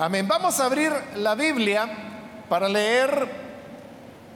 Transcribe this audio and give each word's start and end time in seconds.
Amén. 0.00 0.28
Vamos 0.28 0.60
a 0.60 0.66
abrir 0.66 0.92
la 1.16 1.34
Biblia 1.34 1.88
para 2.48 2.68
leer 2.68 3.28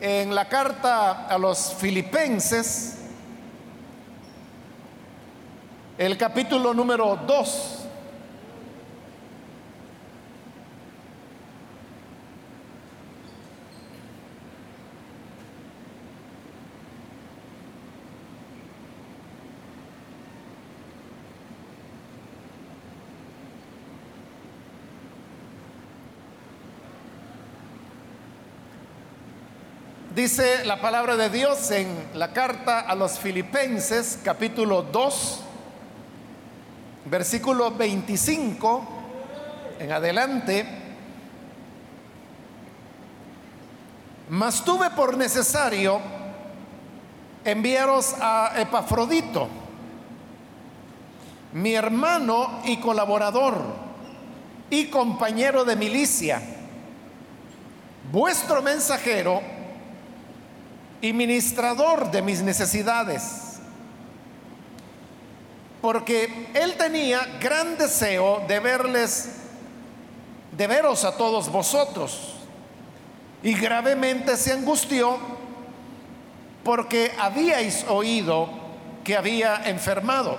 en 0.00 0.34
la 0.34 0.48
carta 0.48 1.28
a 1.28 1.38
los 1.38 1.74
filipenses 1.74 2.98
el 5.98 6.18
capítulo 6.18 6.74
número 6.74 7.14
2. 7.14 7.81
Dice 30.22 30.64
la 30.64 30.80
palabra 30.80 31.16
de 31.16 31.28
Dios 31.30 31.68
en 31.72 31.88
la 32.14 32.32
carta 32.32 32.78
a 32.78 32.94
los 32.94 33.18
filipenses 33.18 34.20
capítulo 34.22 34.82
2, 34.82 35.40
versículo 37.06 37.72
25 37.72 38.86
en 39.80 39.90
adelante. 39.90 40.64
Mas 44.28 44.64
tuve 44.64 44.90
por 44.90 45.16
necesario 45.16 46.00
enviaros 47.44 48.14
a 48.20 48.52
Epafrodito, 48.58 49.48
mi 51.52 51.74
hermano 51.74 52.60
y 52.62 52.76
colaborador 52.76 53.56
y 54.70 54.84
compañero 54.84 55.64
de 55.64 55.74
milicia, 55.74 56.40
vuestro 58.12 58.62
mensajero, 58.62 59.61
y 61.02 61.12
ministrador 61.12 62.10
de 62.10 62.22
mis 62.22 62.40
necesidades. 62.40 63.58
Porque 65.82 66.48
él 66.54 66.76
tenía 66.78 67.26
gran 67.40 67.76
deseo 67.76 68.44
de 68.46 68.60
verles, 68.60 69.32
de 70.56 70.66
veros 70.68 71.04
a 71.04 71.16
todos 71.16 71.50
vosotros. 71.50 72.36
Y 73.42 73.54
gravemente 73.54 74.36
se 74.36 74.52
angustió 74.52 75.18
porque 76.62 77.12
habíais 77.18 77.84
oído 77.88 78.48
que 79.02 79.16
había 79.16 79.64
enfermado. 79.64 80.38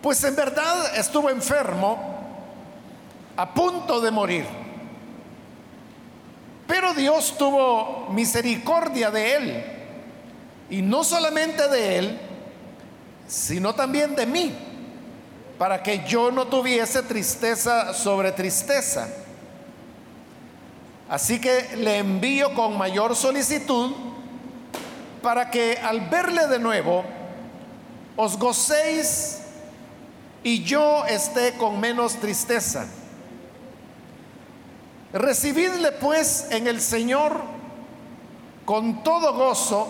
Pues 0.00 0.22
en 0.22 0.36
verdad 0.36 0.96
estuvo 0.96 1.28
enfermo 1.28 1.98
a 3.36 3.52
punto 3.52 4.00
de 4.00 4.12
morir. 4.12 4.57
Dios 6.94 7.36
tuvo 7.38 8.08
misericordia 8.10 9.10
de 9.10 9.36
él. 9.36 9.64
Y 10.70 10.82
no 10.82 11.04
solamente 11.04 11.68
de 11.68 11.98
él, 11.98 12.20
sino 13.26 13.74
también 13.74 14.14
de 14.14 14.26
mí, 14.26 14.54
para 15.58 15.82
que 15.82 16.04
yo 16.06 16.30
no 16.30 16.46
tuviese 16.46 17.02
tristeza 17.02 17.92
sobre 17.94 18.32
tristeza. 18.32 19.08
Así 21.08 21.40
que 21.40 21.76
le 21.76 21.98
envío 21.98 22.54
con 22.54 22.76
mayor 22.76 23.16
solicitud 23.16 23.92
para 25.22 25.50
que 25.50 25.78
al 25.82 26.02
verle 26.02 26.46
de 26.46 26.58
nuevo 26.58 27.04
os 28.16 28.38
gocéis 28.38 29.38
y 30.42 30.62
yo 30.64 31.04
esté 31.06 31.52
con 31.54 31.80
menos 31.80 32.14
tristeza. 32.16 32.86
Recibidle 35.12 35.92
pues 35.92 36.48
en 36.50 36.66
el 36.66 36.80
Señor 36.80 37.40
con 38.66 39.02
todo 39.02 39.32
gozo 39.32 39.88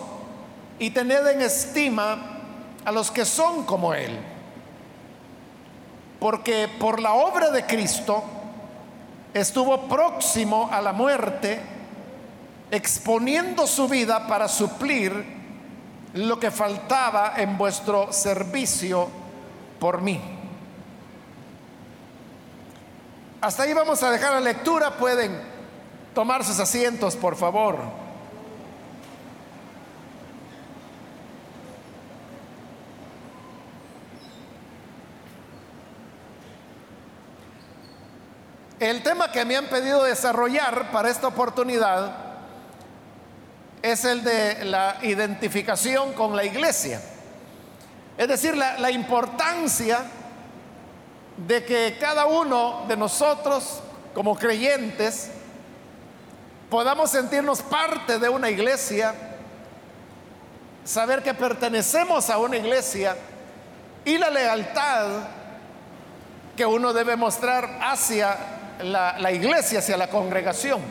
y 0.79 0.91
tened 0.91 1.27
en 1.27 1.41
estima 1.41 2.39
a 2.85 2.91
los 2.91 3.11
que 3.11 3.25
son 3.25 3.65
como 3.65 3.93
Él. 3.93 4.17
Porque 6.19 6.69
por 6.79 7.01
la 7.01 7.13
obra 7.13 7.51
de 7.51 7.65
Cristo 7.65 8.23
estuvo 9.33 9.89
próximo 9.89 10.69
a 10.71 10.81
la 10.81 10.93
muerte, 10.93 11.59
exponiendo 12.71 13.67
su 13.67 13.89
vida 13.89 14.25
para 14.27 14.47
suplir 14.47 15.37
lo 16.13 16.39
que 16.39 16.49
faltaba 16.49 17.33
en 17.35 17.57
vuestro 17.57 18.13
servicio 18.13 19.09
por 19.79 20.01
mí. 20.01 20.38
Hasta 23.41 23.63
ahí 23.63 23.73
vamos 23.73 24.03
a 24.03 24.11
dejar 24.11 24.33
la 24.33 24.41
lectura. 24.41 24.97
Pueden 24.97 25.39
tomar 26.13 26.43
sus 26.43 26.59
asientos, 26.59 27.15
por 27.15 27.37
favor. 27.37 27.77
El 38.77 39.03
tema 39.03 39.31
que 39.31 39.45
me 39.45 39.55
han 39.55 39.67
pedido 39.67 40.03
desarrollar 40.03 40.91
para 40.91 41.09
esta 41.09 41.27
oportunidad 41.27 42.15
es 43.81 44.03
el 44.03 44.23
de 44.23 44.65
la 44.65 44.97
identificación 45.01 46.11
con 46.11 46.35
la 46.35 46.43
iglesia. 46.43 47.01
Es 48.17 48.27
decir, 48.27 48.57
la, 48.57 48.77
la 48.79 48.91
importancia 48.91 50.03
de 51.47 51.63
que 51.63 51.97
cada 51.99 52.25
uno 52.25 52.85
de 52.87 52.97
nosotros, 52.97 53.79
como 54.13 54.35
creyentes, 54.35 55.29
podamos 56.69 57.09
sentirnos 57.09 57.61
parte 57.61 58.19
de 58.19 58.29
una 58.29 58.49
iglesia, 58.49 59.13
saber 60.83 61.23
que 61.23 61.33
pertenecemos 61.33 62.29
a 62.29 62.37
una 62.37 62.57
iglesia 62.57 63.15
y 64.05 64.17
la 64.17 64.29
lealtad 64.29 65.07
que 66.55 66.65
uno 66.65 66.93
debe 66.93 67.15
mostrar 67.15 67.79
hacia 67.81 68.37
la, 68.83 69.31
iglesia, 69.31 69.79
hacia 69.79 69.97
la 69.97 70.07
congregación. 70.07 70.81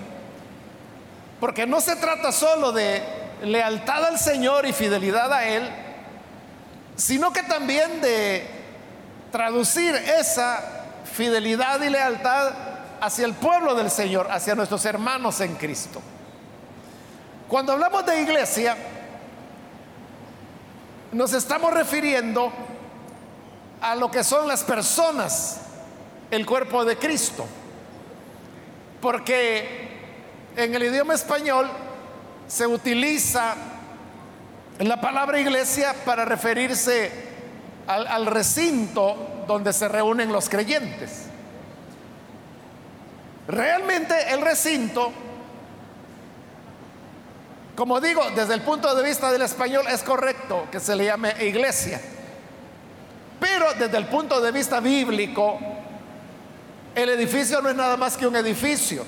Porque 1.41 1.67
no 1.67 1.81
se 1.81 1.97
trata 1.97 2.33
solo 2.33 2.73
de 2.73 3.03
lealtad 3.43 4.05
al 4.05 4.19
Señor 4.19 4.67
y 4.67 4.73
fidelidad 4.73 5.33
a 5.33 5.47
Él, 5.47 5.69
sino 6.97 7.33
que 7.33 7.43
también 7.43 8.01
de 8.01 8.58
traducir 9.31 9.95
esa 9.95 10.63
fidelidad 11.13 11.81
y 11.83 11.91
lealtad 11.91 12.53
hacia 13.01 13.27
el 13.27 13.35
pueblo 13.35 13.75
del 13.75 13.91
Señor, 13.91 14.29
hacia 14.31 14.55
nuestros 14.55 14.85
hermanos 14.85 15.41
en 15.41 15.55
Cristo. 15.57 16.01
Cuando 17.49 17.73
hablamos 17.73 18.05
de 18.05 18.21
iglesia, 18.21 18.77
nos 21.13 21.33
estamos 21.33 21.73
refiriendo 21.73 22.53
a 23.81 23.95
lo 23.95 24.11
que 24.11 24.23
son 24.25 24.47
las 24.47 24.65
personas, 24.65 25.61
el 26.31 26.45
cuerpo 26.45 26.85
de 26.85 26.97
Cristo. 26.97 27.47
Porque 29.01 29.89
en 30.57 30.75
el 30.75 30.83
idioma 30.83 31.15
español 31.15 31.69
se 32.49 32.67
utiliza 32.67 33.55
la 34.81 35.01
palabra 35.01 35.41
iglesia 35.41 35.95
para 36.05 36.25
referirse 36.25 37.29
al, 37.89 38.27
recinto 38.27 39.45
donde 39.47 39.73
se 39.73 39.89
reúnen 39.89 40.31
los 40.31 40.49
creyentes. 40.49 41.25
Realmente 43.49 44.15
el 44.31 44.43
recinto, 44.43 45.11
como 47.75 47.99
digo, 48.01 48.23
desde 48.37 48.55
el 48.55 48.61
punto 48.61 48.95
de 48.95 49.03
vista 49.03 49.33
del 49.33 49.43
español 49.43 49.87
es 49.89 50.03
correcto 50.03 50.67
que 50.71 50.81
se 50.81 50.95
le 50.95 51.07
llame 51.07 51.33
iglesia. 51.47 51.99
Pero 53.41 53.73
desde 53.79 53.97
el 53.97 54.07
punto 54.07 54.39
de 54.41 54.53
vista 54.53 54.81
bíblico, 54.81 55.59
el 56.95 57.09
edificio 57.09 57.63
no 57.63 57.71
es 57.71 57.77
nada 57.77 57.97
más 57.97 58.19
que 58.19 58.27
un 58.27 58.37
edificio, 58.37 59.05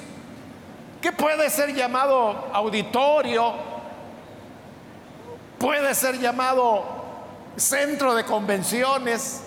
que 1.02 1.12
puede 1.12 1.50
ser 1.50 1.74
llamado 1.74 2.48
auditorio, 2.52 3.52
puede 5.58 5.94
ser 5.94 6.18
llamado 6.18 6.99
centro 7.56 8.14
de 8.14 8.24
convenciones, 8.24 9.40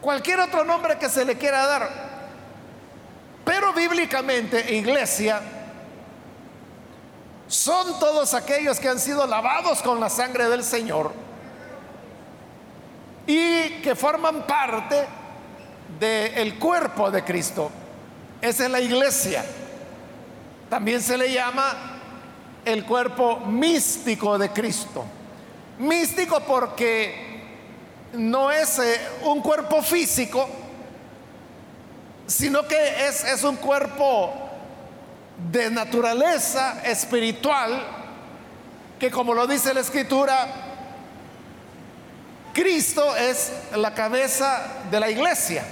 cualquier 0.00 0.40
otro 0.40 0.64
nombre 0.64 0.98
que 0.98 1.08
se 1.08 1.24
le 1.24 1.36
quiera 1.36 1.66
dar. 1.66 2.08
Pero 3.44 3.72
bíblicamente, 3.72 4.74
iglesia, 4.74 5.40
son 7.46 7.98
todos 7.98 8.34
aquellos 8.34 8.78
que 8.78 8.88
han 8.88 8.98
sido 8.98 9.26
lavados 9.26 9.82
con 9.82 10.00
la 10.00 10.10
sangre 10.10 10.48
del 10.48 10.62
Señor 10.62 11.12
y 13.26 13.80
que 13.82 13.94
forman 13.94 14.46
parte 14.46 15.06
del 15.98 16.58
cuerpo 16.58 17.10
de 17.10 17.24
Cristo. 17.24 17.70
Esa 18.40 18.66
es 18.66 18.70
la 18.70 18.80
iglesia. 18.80 19.44
También 20.68 21.00
se 21.00 21.16
le 21.16 21.32
llama 21.32 21.74
el 22.64 22.84
cuerpo 22.84 23.40
místico 23.40 24.38
de 24.38 24.50
Cristo. 24.50 25.04
Místico 25.78 26.40
porque 26.40 27.26
no 28.12 28.50
es 28.50 28.78
eh, 28.78 29.00
un 29.24 29.40
cuerpo 29.40 29.82
físico, 29.82 30.48
sino 32.26 32.66
que 32.66 33.06
es, 33.06 33.24
es 33.24 33.44
un 33.44 33.56
cuerpo 33.56 34.32
de 35.50 35.70
naturaleza 35.70 36.82
espiritual 36.84 37.98
que 38.98 39.10
como 39.10 39.32
lo 39.34 39.46
dice 39.46 39.72
la 39.72 39.80
escritura, 39.80 40.48
Cristo 42.52 43.16
es 43.16 43.52
la 43.76 43.94
cabeza 43.94 44.60
de 44.90 44.98
la 44.98 45.08
iglesia, 45.08 45.62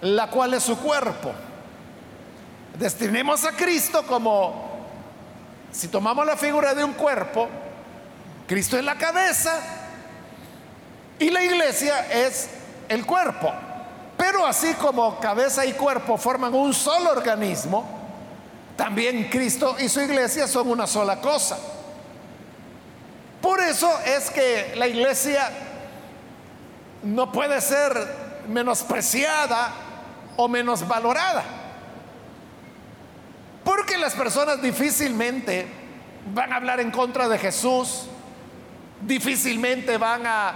la 0.00 0.28
cual 0.28 0.54
es 0.54 0.64
su 0.64 0.76
cuerpo. 0.78 1.32
Destinemos 2.76 3.44
a 3.44 3.52
Cristo 3.52 4.04
como, 4.04 4.86
si 5.70 5.86
tomamos 5.86 6.26
la 6.26 6.36
figura 6.36 6.74
de 6.74 6.82
un 6.82 6.94
cuerpo, 6.94 7.48
Cristo 8.46 8.76
es 8.76 8.84
la 8.84 8.96
cabeza 8.96 9.58
y 11.18 11.30
la 11.30 11.42
iglesia 11.42 12.06
es 12.10 12.48
el 12.88 13.06
cuerpo. 13.06 13.52
Pero 14.16 14.46
así 14.46 14.74
como 14.74 15.18
cabeza 15.18 15.64
y 15.66 15.72
cuerpo 15.72 16.16
forman 16.16 16.54
un 16.54 16.72
solo 16.72 17.10
organismo, 17.10 17.84
también 18.76 19.28
Cristo 19.30 19.76
y 19.78 19.88
su 19.88 20.00
iglesia 20.00 20.46
son 20.46 20.68
una 20.68 20.86
sola 20.86 21.20
cosa. 21.20 21.58
Por 23.40 23.60
eso 23.60 23.90
es 24.06 24.30
que 24.30 24.74
la 24.76 24.86
iglesia 24.86 25.50
no 27.02 27.30
puede 27.30 27.60
ser 27.60 27.92
menospreciada 28.48 29.72
o 30.36 30.48
menos 30.48 30.86
valorada. 30.86 31.44
Porque 33.64 33.96
las 33.98 34.14
personas 34.14 34.60
difícilmente 34.60 35.66
van 36.32 36.52
a 36.52 36.56
hablar 36.56 36.80
en 36.80 36.90
contra 36.90 37.28
de 37.28 37.38
Jesús, 37.38 38.06
difícilmente 39.06 39.98
van 39.98 40.26
a 40.26 40.52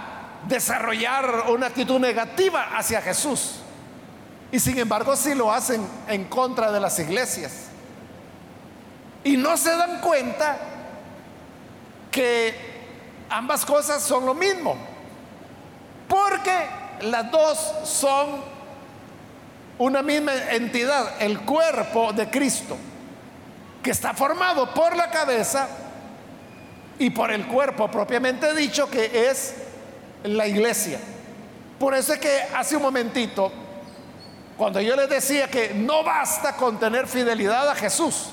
desarrollar 0.47 1.45
una 1.49 1.67
actitud 1.67 1.99
negativa 1.99 2.77
hacia 2.77 3.01
Jesús. 3.01 3.55
Y 4.51 4.59
sin 4.59 4.79
embargo 4.79 5.15
sí 5.15 5.35
lo 5.35 5.51
hacen 5.51 5.85
en 6.07 6.25
contra 6.25 6.71
de 6.71 6.79
las 6.79 6.97
iglesias. 6.99 7.67
Y 9.23 9.37
no 9.37 9.57
se 9.57 9.69
dan 9.75 10.01
cuenta 10.01 10.57
que 12.11 12.55
ambas 13.29 13.65
cosas 13.65 14.01
son 14.01 14.25
lo 14.25 14.33
mismo. 14.33 14.75
Porque 16.07 16.67
las 17.01 17.29
dos 17.29 17.73
son 17.83 18.41
una 19.77 20.01
misma 20.01 20.33
entidad, 20.51 21.21
el 21.21 21.41
cuerpo 21.41 22.11
de 22.11 22.29
Cristo, 22.29 22.75
que 23.83 23.91
está 23.91 24.13
formado 24.13 24.73
por 24.73 24.95
la 24.95 25.09
cabeza 25.09 25.67
y 26.99 27.09
por 27.09 27.31
el 27.31 27.47
cuerpo 27.47 27.89
propiamente 27.89 28.53
dicho, 28.53 28.89
que 28.89 29.29
es 29.29 29.55
la 30.23 30.45
iglesia. 30.45 30.99
Por 31.79 31.95
eso 31.95 32.13
es 32.13 32.19
que 32.19 32.41
hace 32.53 32.75
un 32.75 32.83
momentito, 32.83 33.51
cuando 34.57 34.81
yo 34.81 34.95
les 34.97 35.09
decía 35.09 35.49
que 35.49 35.73
no 35.73 36.03
basta 36.03 36.57
con 36.57 36.77
tener 36.77 37.07
fidelidad 37.07 37.69
a 37.69 37.75
Jesús, 37.75 38.31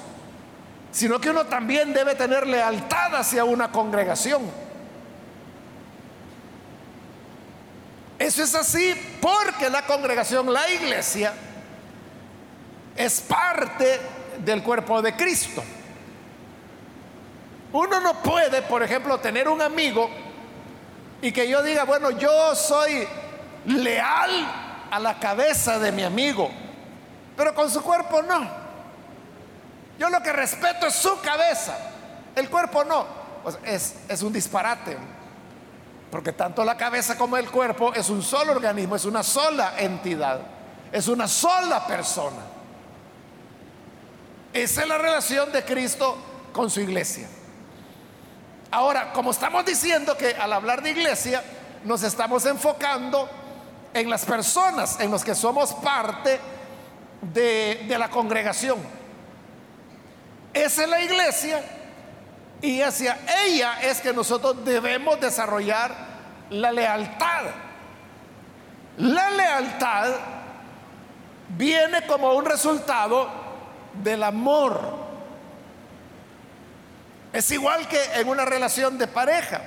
sino 0.90 1.20
que 1.20 1.30
uno 1.30 1.46
también 1.46 1.92
debe 1.92 2.16
tener 2.16 2.46
lealtad 2.46 3.14
hacia 3.14 3.44
una 3.44 3.70
congregación. 3.70 4.42
Eso 8.18 8.42
es 8.42 8.54
así 8.54 8.94
porque 9.20 9.70
la 9.70 9.82
congregación, 9.82 10.52
la 10.52 10.68
iglesia, 10.70 11.34
es 12.96 13.20
parte 13.20 14.00
del 14.44 14.62
cuerpo 14.62 15.02
de 15.02 15.14
Cristo. 15.14 15.62
Uno 17.76 18.00
no 18.00 18.22
puede, 18.22 18.62
por 18.62 18.82
ejemplo, 18.82 19.20
tener 19.20 19.50
un 19.50 19.60
amigo 19.60 20.08
y 21.20 21.30
que 21.30 21.46
yo 21.46 21.62
diga, 21.62 21.84
bueno, 21.84 22.10
yo 22.10 22.54
soy 22.54 23.06
leal 23.66 24.30
a 24.90 24.98
la 24.98 25.20
cabeza 25.20 25.78
de 25.78 25.92
mi 25.92 26.02
amigo, 26.02 26.50
pero 27.36 27.54
con 27.54 27.70
su 27.70 27.82
cuerpo 27.82 28.22
no. 28.22 28.48
Yo 29.98 30.08
lo 30.08 30.22
que 30.22 30.32
respeto 30.32 30.86
es 30.86 30.94
su 30.94 31.20
cabeza, 31.20 31.76
el 32.34 32.48
cuerpo 32.48 32.82
no. 32.82 33.04
Es, 33.62 33.96
es 34.08 34.22
un 34.22 34.32
disparate, 34.32 34.96
porque 36.10 36.32
tanto 36.32 36.64
la 36.64 36.78
cabeza 36.78 37.18
como 37.18 37.36
el 37.36 37.50
cuerpo 37.50 37.92
es 37.92 38.08
un 38.08 38.22
solo 38.22 38.52
organismo, 38.52 38.96
es 38.96 39.04
una 39.04 39.22
sola 39.22 39.74
entidad, 39.76 40.40
es 40.90 41.08
una 41.08 41.28
sola 41.28 41.86
persona. 41.86 42.40
Esa 44.54 44.80
es 44.80 44.88
la 44.88 44.96
relación 44.96 45.52
de 45.52 45.62
Cristo 45.62 46.16
con 46.54 46.70
su 46.70 46.80
iglesia. 46.80 47.28
Ahora, 48.70 49.12
como 49.12 49.30
estamos 49.30 49.64
diciendo 49.64 50.16
que 50.16 50.34
al 50.34 50.52
hablar 50.52 50.82
de 50.82 50.90
iglesia, 50.90 51.42
nos 51.84 52.02
estamos 52.02 52.44
enfocando 52.46 53.28
en 53.94 54.10
las 54.10 54.24
personas, 54.24 54.98
en 55.00 55.10
los 55.10 55.24
que 55.24 55.34
somos 55.34 55.72
parte 55.74 56.40
de, 57.22 57.96
la 57.98 58.10
congregación. 58.10 58.78
Esa 60.52 60.82
es 60.82 60.88
la 60.88 61.00
iglesia 61.00 61.62
y 62.60 62.80
hacia 62.82 63.18
ella 63.44 63.80
es 63.82 64.00
que 64.00 64.12
nosotros 64.12 64.64
debemos 64.64 65.20
desarrollar 65.20 65.94
la 66.50 66.72
lealtad. 66.72 67.44
La 68.98 69.30
lealtad 69.30 70.12
viene 71.50 72.06
como 72.06 72.32
un 72.34 72.44
resultado 72.44 73.28
del 74.02 74.22
amor 74.22 75.05
es 77.36 77.50
igual 77.50 77.86
que 77.86 78.02
en 78.14 78.28
una 78.28 78.46
relación 78.46 78.96
de 78.96 79.06
pareja. 79.06 79.60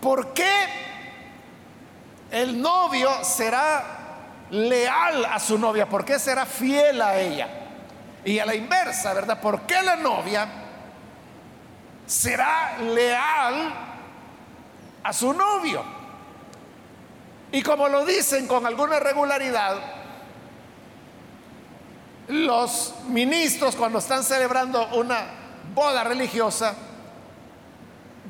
¿Por 0.00 0.34
qué 0.34 0.52
el 2.32 2.60
novio 2.60 3.22
será 3.22 3.84
leal 4.50 5.24
a 5.24 5.38
su 5.38 5.56
novia? 5.56 5.88
¿Por 5.88 6.04
qué 6.04 6.18
será 6.18 6.46
fiel 6.46 7.00
a 7.00 7.16
ella? 7.16 7.48
Y 8.24 8.40
a 8.40 8.46
la 8.46 8.56
inversa, 8.56 9.14
¿verdad? 9.14 9.40
¿Por 9.40 9.62
qué 9.62 9.80
la 9.80 9.94
novia 9.94 10.48
será 12.08 12.78
leal 12.78 13.72
a 15.04 15.12
su 15.12 15.32
novio? 15.32 15.84
Y 17.52 17.62
como 17.62 17.86
lo 17.86 18.04
dicen 18.04 18.48
con 18.48 18.66
alguna 18.66 18.98
regularidad, 18.98 19.76
los 22.26 22.94
ministros 23.06 23.76
cuando 23.76 24.00
están 24.00 24.24
celebrando 24.24 24.88
una 24.96 25.37
boda 25.78 26.02
religiosa, 26.02 26.74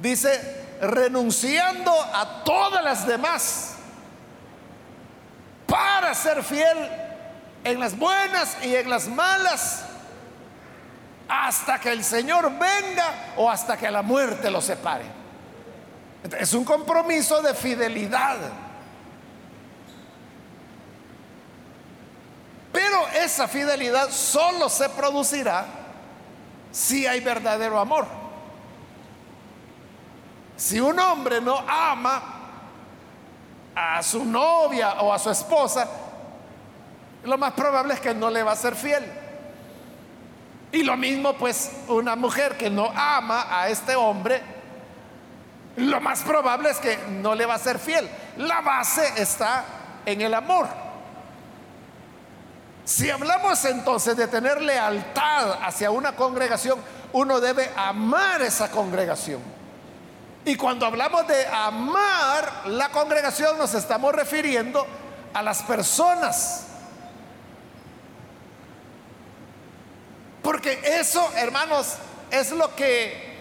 dice, 0.02 0.76
renunciando 0.82 1.90
a 1.90 2.44
todas 2.44 2.84
las 2.84 3.06
demás 3.06 3.76
para 5.66 6.14
ser 6.14 6.42
fiel 6.44 6.76
en 7.64 7.80
las 7.80 7.96
buenas 7.96 8.58
y 8.62 8.76
en 8.76 8.90
las 8.90 9.08
malas, 9.08 9.84
hasta 11.26 11.80
que 11.80 11.90
el 11.90 12.04
Señor 12.04 12.50
venga 12.50 13.32
o 13.38 13.50
hasta 13.50 13.78
que 13.78 13.90
la 13.90 14.02
muerte 14.02 14.50
lo 14.50 14.60
separe. 14.60 15.04
Es 16.38 16.52
un 16.52 16.66
compromiso 16.66 17.40
de 17.40 17.54
fidelidad. 17.54 18.36
Pero 22.72 23.08
esa 23.08 23.48
fidelidad 23.48 24.10
solo 24.10 24.68
se 24.68 24.90
producirá 24.90 25.77
si 26.70 27.06
hay 27.06 27.20
verdadero 27.20 27.78
amor. 27.78 28.06
Si 30.56 30.80
un 30.80 30.98
hombre 30.98 31.40
no 31.40 31.58
ama 31.68 32.22
a 33.74 34.02
su 34.02 34.24
novia 34.24 34.94
o 35.00 35.12
a 35.12 35.18
su 35.18 35.30
esposa, 35.30 35.88
lo 37.24 37.38
más 37.38 37.52
probable 37.52 37.94
es 37.94 38.00
que 38.00 38.14
no 38.14 38.30
le 38.30 38.42
va 38.42 38.52
a 38.52 38.56
ser 38.56 38.74
fiel. 38.74 39.04
Y 40.72 40.82
lo 40.82 40.96
mismo 40.96 41.34
pues 41.34 41.70
una 41.88 42.16
mujer 42.16 42.56
que 42.56 42.68
no 42.68 42.90
ama 42.94 43.46
a 43.48 43.68
este 43.68 43.94
hombre, 43.96 44.42
lo 45.76 46.00
más 46.00 46.22
probable 46.22 46.70
es 46.70 46.78
que 46.78 46.98
no 47.08 47.34
le 47.34 47.46
va 47.46 47.54
a 47.54 47.58
ser 47.58 47.78
fiel. 47.78 48.08
La 48.38 48.60
base 48.60 49.12
está 49.16 49.64
en 50.04 50.20
el 50.20 50.34
amor. 50.34 50.68
Si 52.88 53.10
hablamos 53.10 53.62
entonces 53.66 54.16
de 54.16 54.26
tener 54.28 54.62
lealtad 54.62 55.62
hacia 55.62 55.90
una 55.90 56.16
congregación, 56.16 56.80
uno 57.12 57.38
debe 57.38 57.70
amar 57.76 58.40
esa 58.40 58.70
congregación. 58.70 59.42
Y 60.46 60.56
cuando 60.56 60.86
hablamos 60.86 61.28
de 61.28 61.46
amar 61.48 62.62
la 62.64 62.88
congregación 62.88 63.58
nos 63.58 63.74
estamos 63.74 64.14
refiriendo 64.14 64.86
a 65.34 65.42
las 65.42 65.62
personas. 65.64 66.66
Porque 70.42 70.80
eso, 70.82 71.30
hermanos, 71.36 71.96
es 72.30 72.52
lo 72.52 72.74
que 72.74 73.36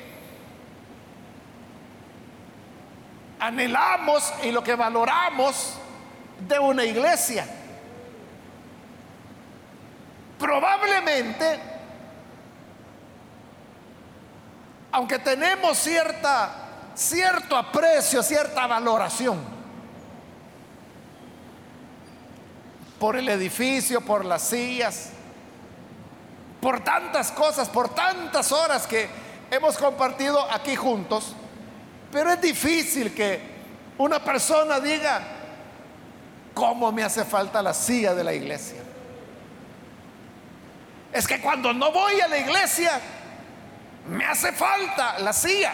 anhelamos 3.39 4.29
y 4.43 4.51
lo 4.51 4.61
que 4.61 4.75
valoramos 4.75 5.75
de 6.49 6.59
una 6.59 6.83
iglesia. 6.83 7.56
Probablemente, 10.39 11.59
aunque 14.91 15.19
tenemos 15.19 15.77
cierta, 15.77 16.51
cierto 16.95 17.55
aprecio, 17.55 18.21
cierta 18.21 18.67
valoración 18.67 19.57
por 22.99 23.15
el 23.15 23.29
edificio, 23.29 24.01
por 24.01 24.25
las 24.25 24.43
sillas, 24.43 25.09
por 26.61 26.83
tantas 26.83 27.31
cosas, 27.31 27.69
por 27.69 27.89
tantas 27.89 28.51
horas 28.51 28.87
que 28.87 29.07
hemos 29.51 29.77
compartido 29.77 30.39
aquí 30.51 30.75
juntos. 30.75 31.33
Pero 32.11 32.31
es 32.31 32.41
difícil 32.41 33.13
que 33.13 33.39
una 33.97 34.23
persona 34.23 34.79
diga, 34.79 35.21
¿cómo 36.53 36.91
me 36.91 37.03
hace 37.03 37.25
falta 37.25 37.61
la 37.61 37.73
silla 37.73 38.13
de 38.13 38.23
la 38.23 38.33
iglesia? 38.33 38.81
Es 41.11 41.27
que 41.27 41.39
cuando 41.39 41.73
no 41.73 41.91
voy 41.91 42.19
a 42.21 42.27
la 42.27 42.37
iglesia, 42.37 42.99
me 44.07 44.25
hace 44.25 44.51
falta 44.51 45.19
la 45.19 45.33
silla. 45.33 45.73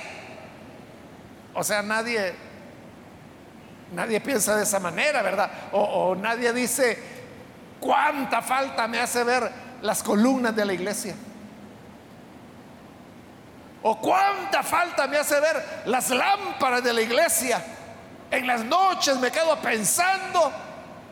O 1.54 1.64
sea, 1.64 1.82
nadie, 1.82 2.34
nadie 3.94 4.20
piensa 4.22 4.56
de 4.56 4.64
esa 4.64 4.80
manera, 4.80 5.22
¿verdad? 5.22 5.52
O, 5.72 5.82
o 5.82 6.16
nadie 6.16 6.52
dice, 6.54 6.98
¿cuánta 7.80 8.42
falta 8.42 8.88
me 8.88 9.00
hace 9.00 9.24
ver 9.24 9.52
las 9.82 10.02
columnas 10.02 10.56
de 10.56 10.66
la 10.66 10.74
iglesia? 10.74 11.16
¿O 13.84 14.00
cuánta 14.00 14.64
falta 14.64 15.08
me 15.08 15.18
hace 15.18 15.40
ver 15.40 15.84
las 15.86 16.10
lámparas 16.10 16.84
de 16.84 16.94
la 16.94 17.02
iglesia? 17.02 17.62
En 18.32 18.48
las 18.48 18.64
noches 18.64 19.18
me 19.18 19.30
quedo 19.30 19.58
pensando, 19.58 20.52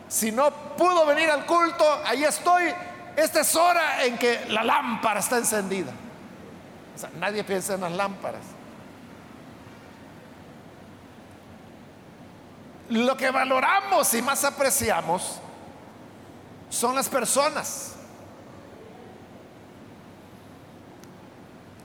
si 0.08 0.32
no 0.32 0.50
pudo 0.76 1.06
venir 1.06 1.30
al 1.30 1.46
culto, 1.46 2.02
ahí 2.06 2.24
estoy. 2.24 2.74
Esta 3.16 3.42
es 3.42 3.56
hora 3.56 4.06
en 4.06 4.18
que 4.18 4.46
la 4.50 4.64
lámpara 4.64 5.20
está 5.20 5.38
encendida. 5.38 5.92
nadie 7.20 7.44
piensa 7.44 7.76
en 7.76 7.82
las 7.82 7.92
lámparas. 7.92 8.42
Lo 12.90 13.16
que 13.16 13.32
valoramos 13.32 14.14
y 14.14 14.22
más 14.22 14.44
apreciamos 14.44 15.40
son 16.70 16.96
las 16.96 17.08
personas. 17.08 17.96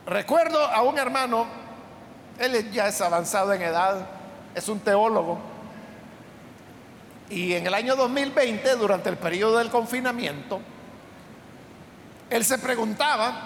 Recuerdo 0.07 0.65
a 0.65 0.83
un 0.83 0.99
hermano, 0.99 1.47
él 2.39 2.71
ya 2.71 2.89
es 2.89 3.01
avanzado 3.01 3.53
en 3.53 3.63
edad, 3.63 4.07
es 4.55 4.69
un 4.69 4.79
teólogo, 4.81 5.39
y 7.29 7.55
en 7.55 7.67
el 7.67 7.75
año 7.75 7.97
2020, 7.97 8.77
durante 8.77 9.09
el 9.09 9.17
periodo 9.17 9.59
del 9.59 9.71
confinamiento, 9.71 10.61
él 12.31 12.45
se 12.45 12.59
preguntaba 12.59 13.43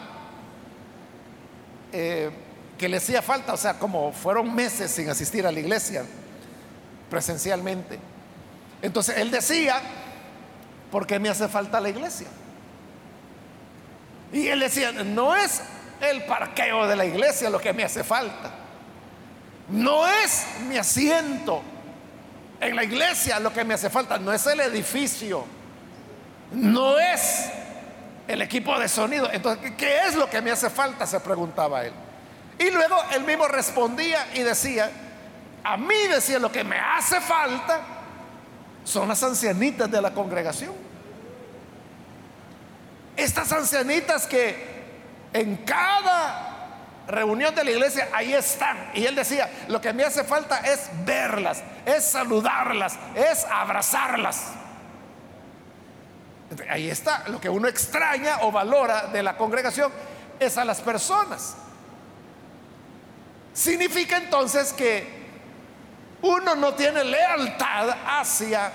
eh, 1.92 2.30
que 2.78 2.88
le 2.88 2.96
hacía 2.96 3.20
falta, 3.20 3.52
o 3.52 3.56
sea, 3.56 3.78
como 3.78 4.12
fueron 4.12 4.54
meses 4.54 4.90
sin 4.90 5.10
asistir 5.10 5.46
a 5.46 5.52
la 5.52 5.60
iglesia 5.60 6.04
presencialmente. 7.10 7.98
Entonces 8.80 9.18
él 9.18 9.30
decía, 9.30 9.80
¿por 10.90 11.06
qué 11.06 11.18
me 11.18 11.28
hace 11.28 11.48
falta 11.48 11.80
la 11.80 11.90
iglesia? 11.90 12.28
Y 14.32 14.46
él 14.46 14.60
decía, 14.60 14.92
no 14.92 15.36
es 15.36 15.60
el 16.00 16.24
parqueo 16.24 16.86
de 16.86 16.96
la 16.96 17.04
iglesia 17.04 17.50
lo 17.50 17.60
que 17.60 17.72
me 17.72 17.84
hace 17.84 18.04
falta. 18.04 18.50
No 19.68 20.06
es 20.06 20.46
mi 20.68 20.78
asiento 20.78 21.62
en 22.60 22.76
la 22.76 22.84
iglesia 22.84 23.38
lo 23.40 23.52
que 23.52 23.64
me 23.64 23.74
hace 23.74 23.90
falta. 23.90 24.18
No 24.18 24.32
es 24.32 24.46
el 24.46 24.60
edificio. 24.60 25.44
No 26.52 26.98
es 26.98 27.50
el 28.30 28.42
equipo 28.42 28.78
de 28.78 28.88
sonido. 28.88 29.28
Entonces, 29.32 29.72
¿qué 29.76 30.06
es 30.06 30.14
lo 30.14 30.30
que 30.30 30.40
me 30.40 30.52
hace 30.52 30.70
falta? 30.70 31.04
Se 31.04 31.18
preguntaba 31.18 31.84
él. 31.84 31.92
Y 32.58 32.70
luego 32.70 32.96
él 33.12 33.24
mismo 33.24 33.48
respondía 33.48 34.28
y 34.34 34.40
decía, 34.40 34.88
a 35.64 35.76
mí 35.76 36.06
decía, 36.08 36.38
lo 36.38 36.52
que 36.52 36.62
me 36.62 36.78
hace 36.78 37.20
falta 37.20 37.80
son 38.84 39.08
las 39.08 39.20
ancianitas 39.24 39.90
de 39.90 40.00
la 40.00 40.12
congregación. 40.12 40.72
Estas 43.16 43.50
ancianitas 43.50 44.26
que 44.28 44.70
en 45.32 45.56
cada 45.58 46.50
reunión 47.08 47.52
de 47.52 47.64
la 47.64 47.70
iglesia, 47.72 48.08
ahí 48.12 48.32
están. 48.32 48.92
Y 48.94 49.06
él 49.06 49.16
decía, 49.16 49.50
lo 49.66 49.80
que 49.80 49.92
me 49.92 50.04
hace 50.04 50.22
falta 50.22 50.60
es 50.60 50.88
verlas, 51.04 51.64
es 51.84 52.04
saludarlas, 52.04 52.96
es 53.16 53.44
abrazarlas. 53.50 54.52
Ahí 56.68 56.90
está, 56.90 57.28
lo 57.28 57.40
que 57.40 57.48
uno 57.48 57.68
extraña 57.68 58.38
o 58.42 58.50
valora 58.50 59.06
de 59.06 59.22
la 59.22 59.36
congregación 59.36 59.92
es 60.38 60.58
a 60.58 60.64
las 60.64 60.80
personas. 60.80 61.54
Significa 63.54 64.16
entonces 64.16 64.72
que 64.72 65.20
uno 66.22 66.54
no 66.56 66.74
tiene 66.74 67.04
lealtad 67.04 67.90
hacia 68.06 68.72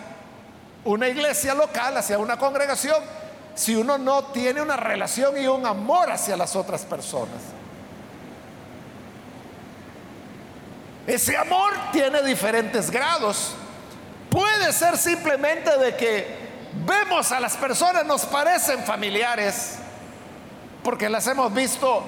una 0.86 1.10
iglesia 1.10 1.54
local, 1.54 1.98
hacia 1.98 2.18
una 2.18 2.38
congregación, 2.38 3.04
si 3.56 3.76
uno 3.76 3.98
no 3.98 4.26
tiene 4.26 4.62
una 4.62 4.78
relación 4.78 5.38
y 5.38 5.48
un 5.48 5.66
amor 5.66 6.12
hacia 6.12 6.38
las 6.38 6.56
otras 6.56 6.84
personas. 6.84 7.42
Ese 11.08 11.38
amor 11.38 11.74
tiene 11.92 12.22
diferentes 12.24 12.90
grados. 12.90 13.54
Puede 14.30 14.74
ser 14.74 14.98
simplemente 14.98 15.78
de 15.78 15.96
que 15.96 16.45
vemos 16.86 17.32
a 17.32 17.40
las 17.40 17.56
personas, 17.58 18.06
nos 18.06 18.26
parecen 18.26 18.84
familiares, 18.84 19.78
porque 20.84 21.10
las 21.10 21.26
hemos 21.28 21.54
visto 21.54 22.04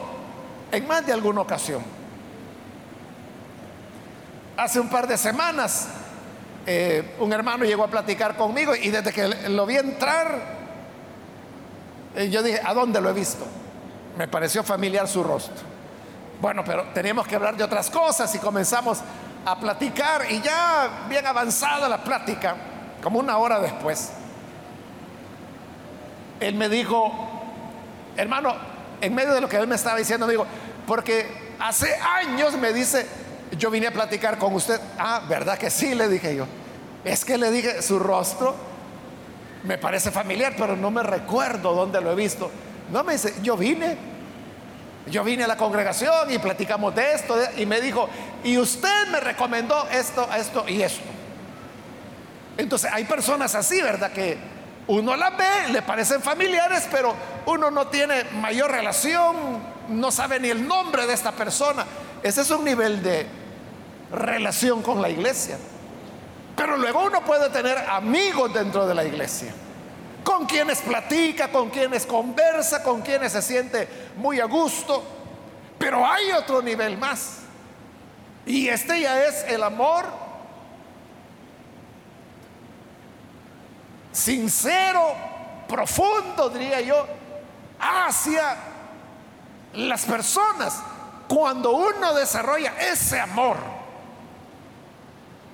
en 0.72 0.88
más 0.88 1.06
de 1.06 1.14
alguna 1.14 1.42
ocasión. 1.42 1.82
Hace 4.58 4.80
un 4.80 4.90
par 4.90 5.08
de 5.08 5.18
semanas, 5.18 5.88
eh, 6.66 7.16
un 7.20 7.32
hermano 7.32 7.64
llegó 7.64 7.84
a 7.84 7.88
platicar 7.88 8.36
conmigo 8.36 8.76
y 8.76 8.90
desde 8.90 9.14
que 9.14 9.28
lo 9.50 9.66
vi 9.66 9.78
entrar, 9.78 10.58
y 12.18 12.30
yo 12.30 12.42
dije, 12.42 12.60
¿a 12.64 12.74
dónde 12.74 13.00
lo 13.00 13.10
he 13.10 13.14
visto? 13.14 13.46
Me 14.18 14.28
pareció 14.28 14.64
familiar 14.64 15.08
su 15.08 15.24
rostro. 15.24 15.78
Bueno, 16.42 16.64
pero 16.66 16.86
teníamos 16.94 17.28
que 17.28 17.36
hablar 17.36 17.56
de 17.56 17.64
otras 17.64 17.90
cosas 17.90 18.34
y 18.36 18.40
comenzamos 18.40 19.00
a 19.46 19.60
platicar 19.60 20.30
y 20.30 20.42
ya 20.42 21.06
bien 21.08 21.26
avanzada 21.26 21.88
la 21.88 22.04
plática, 22.04 22.56
como 23.02 23.20
una 23.20 23.38
hora 23.38 23.60
después, 23.60 24.12
él 26.40 26.56
me 26.56 26.70
dijo, 26.70 27.12
hermano, 28.16 28.56
en 29.02 29.14
medio 29.14 29.34
de 29.34 29.42
lo 29.42 29.50
que 29.50 29.58
él 29.58 29.68
me 29.68 29.76
estaba 29.76 29.98
diciendo, 29.98 30.26
me 30.26 30.34
dijo, 30.34 30.46
porque 30.86 31.56
hace 31.60 31.96
años 31.96 32.58
me 32.58 32.74
dice, 32.74 33.08
yo 33.58 33.70
vine 33.70 33.88
a 33.88 33.92
platicar 33.92 34.38
con 34.38 34.54
usted. 34.54 34.80
Ah, 34.98 35.22
¿verdad 35.28 35.58
que 35.58 35.70
sí? 35.70 35.96
Le 35.96 36.08
dije 36.10 36.36
yo. 36.36 36.46
Es 37.04 37.24
que 37.24 37.38
le 37.38 37.52
dije, 37.52 37.82
su 37.82 38.00
rostro 38.00 38.56
me 39.64 39.78
parece 39.78 40.12
familiar, 40.12 40.54
pero 40.58 40.76
no 40.76 40.92
me 40.92 41.04
recuerdo 41.04 41.74
dónde 41.74 42.02
lo 42.02 42.12
he 42.12 42.16
visto. 42.16 42.52
No 42.92 43.04
me 43.04 43.14
dice, 43.14 43.34
yo 43.42 43.58
vine, 43.58 43.98
yo 45.08 45.24
vine 45.24 45.44
a 45.44 45.48
la 45.48 45.58
congregación 45.58 46.32
y 46.32 46.38
platicamos 46.40 46.96
de 46.96 47.14
esto, 47.14 47.36
y 47.58 47.66
me 47.66 47.82
dijo, 47.82 48.10
y 48.44 48.58
usted 48.58 49.08
me 49.12 49.20
recomendó 49.20 49.88
esto, 49.90 50.28
esto 50.36 50.66
y 50.68 50.82
esto. 50.82 51.04
Entonces 52.58 52.92
hay 52.92 53.04
personas 53.06 53.56
así, 53.56 53.82
¿verdad? 53.82 54.12
Que 54.12 54.38
uno 54.88 55.16
las 55.16 55.36
ve, 55.36 55.70
le 55.72 55.82
parecen 55.82 56.22
familiares, 56.22 56.88
pero 56.90 57.14
uno 57.46 57.70
no 57.70 57.88
tiene 57.88 58.24
mayor 58.42 58.72
relación, 58.72 59.36
no 59.90 60.12
sabe 60.12 60.40
ni 60.40 60.50
el 60.50 60.66
nombre 60.66 61.06
de 61.06 61.14
esta 61.14 61.32
persona. 61.32 61.86
Ese 62.24 62.42
es 62.42 62.52
un 62.52 62.64
nivel 62.64 63.04
de 63.04 63.28
relación 64.12 64.82
con 64.82 65.02
la 65.02 65.10
iglesia. 65.10 65.58
Pero 66.56 66.78
luego 66.78 67.04
uno 67.04 67.24
puede 67.24 67.50
tener 67.50 67.78
amigos 67.78 68.54
dentro 68.54 68.88
de 68.88 68.96
la 68.96 69.04
iglesia, 69.04 69.54
con 70.24 70.46
quienes 70.46 70.80
platica, 70.80 71.50
con 71.50 71.70
quienes 71.70 72.06
conversa, 72.06 72.82
con 72.82 73.02
quienes 73.02 73.34
se 73.34 73.42
siente 73.42 73.88
muy 74.16 74.40
a 74.40 74.46
gusto. 74.46 75.04
Pero 75.78 76.06
hay 76.06 76.32
otro 76.32 76.62
nivel 76.62 76.98
más. 76.98 77.40
Y 78.46 78.70
este 78.70 79.02
ya 79.02 79.26
es 79.26 79.44
el 79.50 79.62
amor 79.62 80.27
sincero, 84.18 85.14
profundo, 85.68 86.50
diría 86.50 86.82
yo, 86.82 87.06
hacia 87.80 88.58
las 89.74 90.06
personas. 90.06 90.82
Cuando 91.28 91.72
uno 91.72 92.14
desarrolla 92.14 92.74
ese 92.80 93.20
amor 93.20 93.58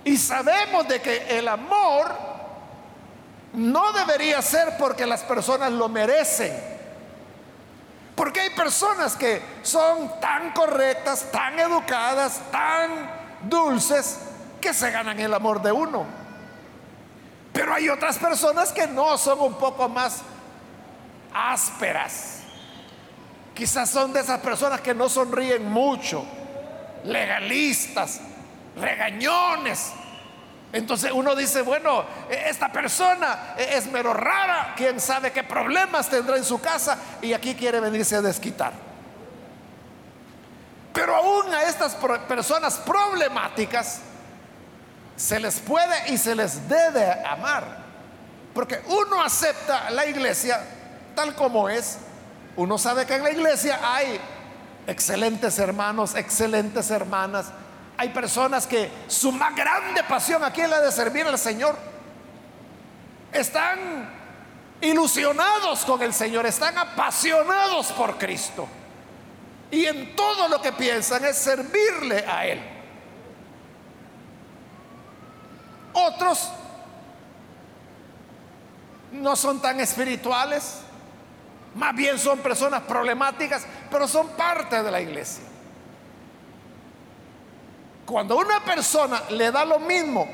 y 0.05 0.15
sabemos 0.17 0.88
de 0.88 1.01
que 1.01 1.38
el 1.38 1.48
amor 1.48 2.15
no 3.53 3.91
debería 3.91 4.41
ser 4.41 4.77
porque 4.77 5.05
las 5.05 5.22
personas 5.22 5.72
lo 5.72 5.89
merecen. 5.89 6.53
Porque 8.15 8.41
hay 8.41 8.50
personas 8.51 9.15
que 9.15 9.41
son 9.63 10.20
tan 10.22 10.51
correctas, 10.53 11.32
tan 11.32 11.60
educadas, 11.60 12.39
tan 12.51 13.10
dulces, 13.41 14.20
que 14.62 14.74
se 14.74 14.91
ganan 14.91 15.20
el 15.20 15.34
amor 15.34 15.62
de 15.62 15.72
uno. 15.72 16.23
Pero 17.54 17.72
hay 17.72 17.88
otras 17.88 18.18
personas 18.18 18.72
que 18.72 18.88
no 18.88 19.18
son 19.18 19.40
un 19.40 19.54
poco 19.54 19.88
más 19.88 20.24
ásperas. 21.32 22.40
Quizás 23.54 23.92
son 23.92 24.12
de 24.12 24.22
esas 24.22 24.40
personas 24.40 24.82
que 24.82 24.96
no 24.96 25.08
sonríen 25.08 25.70
mucho, 25.70 26.26
legalistas, 27.04 28.20
regañones. 28.76 29.92
Entonces 30.72 31.12
uno 31.12 31.36
dice, 31.36 31.62
bueno, 31.62 32.04
e, 32.28 32.50
esta 32.50 32.72
persona 32.72 33.54
e, 33.56 33.78
es 33.78 33.86
mero 33.86 34.12
rara, 34.12 34.74
quién 34.76 35.00
sabe 35.00 35.32
qué 35.32 35.44
problemas 35.44 36.10
tendrá 36.10 36.36
en 36.36 36.44
su 36.44 36.60
casa 36.60 36.98
y 37.22 37.34
aquí 37.34 37.54
quiere 37.54 37.80
venirse 37.80 38.16
a 38.16 38.24
desquitar. 38.24 38.74
Pero 40.92 41.16
aún 41.16 41.54
a 41.54 41.64
estas 41.64 41.96
personas 42.28 42.78
problemáticas 42.78 44.02
se 45.15 45.39
les 45.39 45.60
puede 45.60 46.12
y 46.12 46.17
se 46.17 46.36
les 46.36 46.67
debe 46.67 47.12
amar. 47.25 47.84
Porque 48.53 48.82
uno 48.88 49.22
acepta 49.22 49.89
la 49.89 50.05
iglesia 50.05 50.62
tal 51.15 51.36
como 51.36 51.70
es. 51.70 51.98
Uno 52.55 52.77
sabe 52.77 53.05
que 53.05 53.15
en 53.15 53.24
la 53.24 53.32
iglesia 53.32 53.79
hay 53.82 54.20
excelentes 54.86 55.58
hermanos, 55.60 56.15
excelentes 56.15 56.91
hermanas, 56.91 57.48
hay 57.98 58.10
personas 58.10 58.67
que 58.67 58.91
su 59.08 59.32
más 59.32 59.55
grande 59.55 60.03
pasión 60.03 60.43
aquí 60.43 60.62
es 60.62 60.70
la 60.70 60.82
de 60.82 60.91
servir 60.91 61.25
al 61.25 61.38
Señor. 61.38 61.77
Están 63.32 64.10
ilusionados 64.82 65.86
con 65.86 66.01
el 66.01 66.13
Señor, 66.13 66.46
están 66.46 66.77
apasionados 66.77 67.91
por 67.93 68.17
Cristo. 68.17 68.67
Y 69.72 69.86
en 69.86 70.15
todo 70.15 70.48
lo 70.48 70.62
que 70.62 70.72
piensan 70.72 71.25
es 71.25 71.38
servirle 71.38 72.25
a 72.27 72.46
Él. 72.46 72.73
Otros 75.94 76.50
no 79.12 79.36
son 79.36 79.62
tan 79.62 79.80
espirituales, 79.80 80.82
más 81.76 81.96
bien 81.96 82.18
son 82.18 82.40
personas 82.40 82.82
problemáticas, 82.82 83.66
pero 83.90 84.08
son 84.08 84.30
parte 84.30 84.82
de 84.82 84.92
la 84.92 85.02
iglesia. 85.02 85.44
Cuando 88.06 88.38
una 88.38 88.60
persona 88.60 89.22
le 89.30 89.52
da 89.52 89.64
lo 89.64 89.80
mismo 89.80 90.28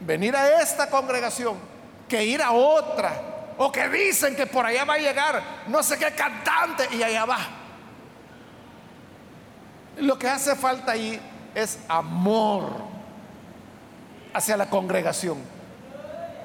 venir 0.00 0.34
a 0.34 0.60
esta 0.62 0.90
congregación 0.90 1.56
que 2.08 2.24
ir 2.24 2.42
a 2.42 2.52
otra, 2.52 3.36
o 3.58 3.72
que 3.72 3.88
dicen 3.88 4.36
que 4.36 4.46
por 4.46 4.66
allá 4.66 4.84
va 4.84 4.94
a 4.94 4.98
llegar 4.98 5.42
no 5.68 5.82
sé 5.82 5.98
qué 5.98 6.14
cantante 6.14 6.88
y 6.94 7.02
allá 7.02 7.24
va. 7.24 7.38
Lo 9.98 10.18
que 10.18 10.28
hace 10.28 10.54
falta 10.54 10.92
ahí 10.92 11.18
es 11.54 11.78
amor 11.88 12.95
hacia 14.36 14.56
la 14.56 14.68
congregación. 14.68 15.38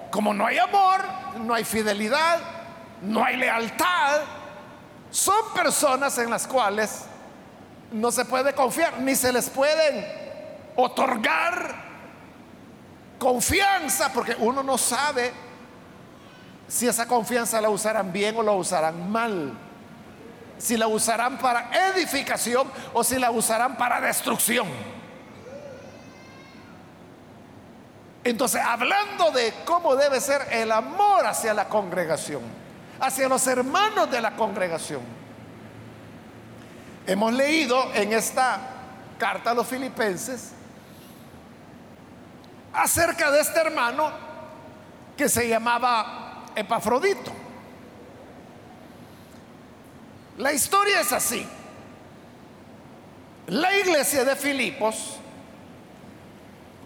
Como 0.10 0.34
no 0.34 0.46
hay 0.46 0.58
amor, 0.58 1.02
no 1.40 1.54
hay 1.54 1.66
fidelidad, 1.66 2.40
no 3.02 3.24
hay 3.24 3.36
lealtad, 3.36 4.22
son 5.10 5.54
personas 5.54 6.18
en 6.18 6.30
las 6.30 6.48
cuales 6.48 7.04
no 7.92 8.12
se 8.12 8.24
puede 8.24 8.54
confiar, 8.54 9.00
ni 9.00 9.14
se 9.14 9.34
les 9.34 9.50
pueden 9.50 10.06
otorgar 10.78 11.76
confianza, 13.20 14.12
porque 14.14 14.36
uno 14.40 14.64
no 14.64 14.78
sabe 14.78 15.34
si 16.68 16.88
esa 16.88 17.06
confianza 17.06 17.60
la 17.60 17.70
usarán 17.70 18.14
bien 18.14 18.38
o 18.38 18.44
la 18.44 18.54
usarán 18.54 19.12
mal. 19.12 19.54
Si 20.58 20.78
la 20.78 20.88
usarán 20.88 21.40
para 21.40 21.72
edificación 21.90 22.72
o 22.94 23.04
si 23.04 23.18
la 23.20 23.32
usarán 23.32 23.76
para 23.78 24.00
destrucción. 24.00 24.68
Entonces, 28.24 28.62
hablando 28.62 29.32
de 29.32 29.54
cómo 29.66 29.96
debe 29.96 30.22
ser 30.22 30.42
el 30.52 30.72
amor 30.72 31.26
hacia 31.26 31.54
la 31.54 31.68
congregación, 31.68 32.42
hacia 33.00 33.28
los 33.28 33.46
hermanos 33.48 34.12
de 34.12 34.22
la 34.22 34.36
congregación, 34.36 35.02
Hemos 37.08 37.34
leído 37.34 37.92
en 37.94 38.14
esta 38.14 38.60
carta 39.18 39.52
a 39.52 39.54
los 39.54 39.68
filipenses 39.68 40.52
acerca 42.74 43.32
de 43.32 43.42
este 43.42 43.60
hermano 43.60 44.12
que 45.18 45.28
se 45.28 45.48
llamaba 45.48 46.46
Epafrodito. 46.56 47.32
La 50.38 50.54
historia 50.54 51.02
es 51.02 51.12
así. 51.12 51.46
La 53.48 53.76
iglesia 53.78 54.24
de 54.24 54.36
Filipos 54.36 55.18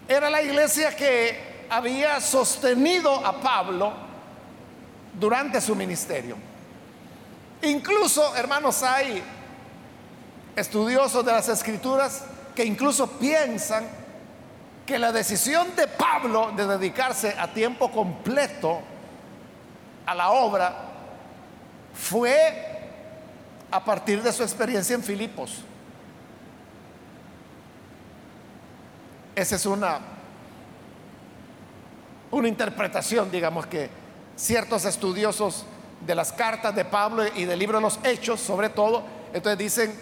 era 0.08 0.30
la 0.30 0.42
iglesia 0.42 0.94
que 0.94 1.66
había 1.68 2.20
sostenido 2.20 3.24
a 3.24 3.40
Pablo 3.40 3.92
durante 5.18 5.60
su 5.60 5.74
ministerio. 5.74 6.36
Incluso, 7.62 8.34
hermanos, 8.36 8.82
hay 8.82 9.22
estudiosos 10.54 11.24
de 11.24 11.32
las 11.32 11.48
escrituras 11.48 12.24
que 12.54 12.64
incluso 12.64 13.10
piensan 13.18 13.86
que 14.86 14.98
la 14.98 15.10
decisión 15.10 15.74
de 15.74 15.88
Pablo 15.88 16.52
de 16.56 16.66
dedicarse 16.66 17.34
a 17.38 17.52
tiempo 17.52 17.90
completo 17.90 18.80
a 20.06 20.14
la 20.14 20.30
obra 20.30 20.74
fue 21.92 22.76
a 23.70 23.84
partir 23.84 24.22
de 24.22 24.32
su 24.32 24.42
experiencia 24.42 24.94
en 24.94 25.02
Filipos. 25.02 25.62
Esa 29.36 29.56
es 29.56 29.66
una, 29.66 30.00
una 32.30 32.48
interpretación, 32.48 33.30
digamos, 33.30 33.66
que 33.66 33.90
ciertos 34.34 34.86
estudiosos 34.86 35.66
de 36.06 36.14
las 36.14 36.32
cartas 36.32 36.74
de 36.74 36.86
Pablo 36.86 37.22
y 37.34 37.44
del 37.44 37.58
libro 37.58 37.76
de 37.76 37.82
los 37.82 38.00
Hechos, 38.02 38.40
sobre 38.40 38.70
todo, 38.70 39.04
entonces 39.34 39.58
dicen 39.58 39.94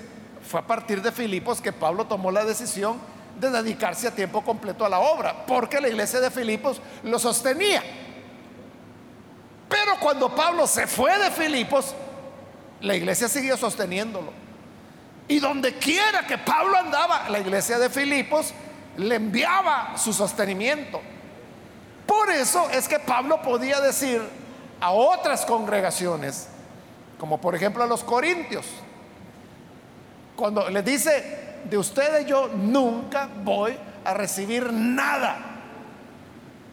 fue 0.48 0.60
a 0.60 0.66
partir 0.66 1.02
de 1.02 1.10
Filipos 1.10 1.60
que 1.60 1.72
Pablo 1.72 2.06
tomó 2.06 2.30
la 2.30 2.44
decisión 2.44 2.98
de 3.40 3.50
dedicarse 3.50 4.06
a 4.06 4.14
tiempo 4.14 4.42
completo 4.42 4.84
a 4.84 4.88
la 4.88 5.00
obra, 5.00 5.46
porque 5.46 5.80
la 5.80 5.88
iglesia 5.88 6.20
de 6.20 6.30
Filipos 6.30 6.80
lo 7.02 7.18
sostenía. 7.18 7.82
Pero 9.68 9.98
cuando 9.98 10.32
Pablo 10.32 10.66
se 10.66 10.86
fue 10.86 11.18
de 11.18 11.30
Filipos, 11.32 11.94
la 12.80 12.94
iglesia 12.94 13.28
siguió 13.28 13.56
sosteniéndolo. 13.56 14.32
Y 15.26 15.40
donde 15.40 15.74
quiera 15.78 16.26
que 16.26 16.38
Pablo 16.38 16.76
andaba, 16.76 17.28
la 17.30 17.40
iglesia 17.40 17.78
de 17.78 17.88
Filipos 17.88 18.52
le 18.96 19.16
enviaba 19.16 19.96
su 19.96 20.12
sostenimiento. 20.12 21.00
Por 22.06 22.30
eso 22.30 22.68
es 22.70 22.86
que 22.86 22.98
Pablo 22.98 23.40
podía 23.42 23.80
decir 23.80 24.22
a 24.80 24.90
otras 24.90 25.44
congregaciones, 25.46 26.48
como 27.18 27.40
por 27.40 27.54
ejemplo 27.54 27.82
a 27.82 27.86
los 27.86 28.04
corintios, 28.04 28.66
cuando 30.36 30.68
le 30.68 30.82
dice, 30.82 31.62
de 31.64 31.78
ustedes 31.78 32.26
yo 32.26 32.48
nunca 32.48 33.28
voy 33.42 33.76
a 34.04 34.14
recibir 34.14 34.72
nada. 34.72 35.38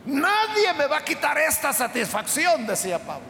Nadie 0.05 0.73
me 0.77 0.87
va 0.87 0.97
a 0.97 1.05
quitar 1.05 1.37
esta 1.37 1.71
satisfacción, 1.71 2.65
decía 2.65 2.99
Pablo. 2.99 3.25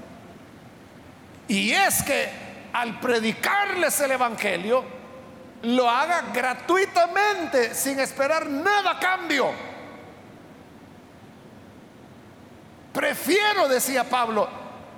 Y 1.47 1.71
es 1.71 2.01
que 2.01 2.29
al 2.71 2.99
predicarles 2.99 3.99
el 3.99 4.11
Evangelio, 4.11 5.00
lo 5.63 5.89
haga 5.89 6.31
gratuitamente, 6.33 7.73
sin 7.75 7.99
esperar 7.99 8.47
nada 8.47 8.91
a 8.91 8.99
cambio. 8.99 9.51
Prefiero, 12.93 13.67
decía 13.67 14.03
Pablo, 14.03 14.49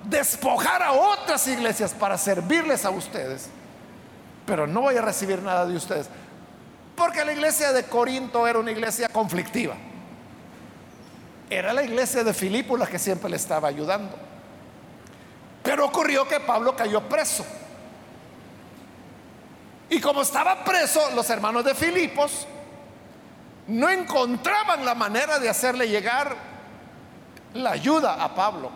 despojar 0.04 0.82
a 0.82 0.92
otras 0.92 1.46
iglesias 1.48 1.92
para 1.92 2.18
servirles 2.18 2.84
a 2.84 2.90
ustedes 2.90 3.48
pero 4.46 4.66
no 4.66 4.82
voy 4.82 4.96
a 4.96 5.02
recibir 5.02 5.42
nada 5.42 5.66
de 5.66 5.76
ustedes. 5.76 6.08
Porque 6.96 7.24
la 7.24 7.32
iglesia 7.32 7.72
de 7.72 7.84
Corinto 7.84 8.46
era 8.46 8.58
una 8.58 8.70
iglesia 8.70 9.08
conflictiva. 9.08 9.74
Era 11.50 11.72
la 11.72 11.82
iglesia 11.82 12.24
de 12.24 12.32
Filipo 12.32 12.76
la 12.76 12.86
que 12.86 12.98
siempre 12.98 13.30
le 13.30 13.36
estaba 13.36 13.68
ayudando. 13.68 14.16
Pero 15.62 15.86
ocurrió 15.86 16.28
que 16.28 16.40
Pablo 16.40 16.76
cayó 16.76 17.00
preso. 17.08 17.44
Y 19.94 20.00
como 20.00 20.22
estaba 20.22 20.64
preso, 20.64 21.12
los 21.14 21.30
hermanos 21.30 21.64
de 21.64 21.72
Filipos 21.72 22.48
no 23.68 23.88
encontraban 23.88 24.84
la 24.84 24.96
manera 24.96 25.38
de 25.38 25.48
hacerle 25.48 25.88
llegar 25.88 26.34
la 27.52 27.70
ayuda 27.70 28.14
a 28.14 28.34
Pablo. 28.34 28.72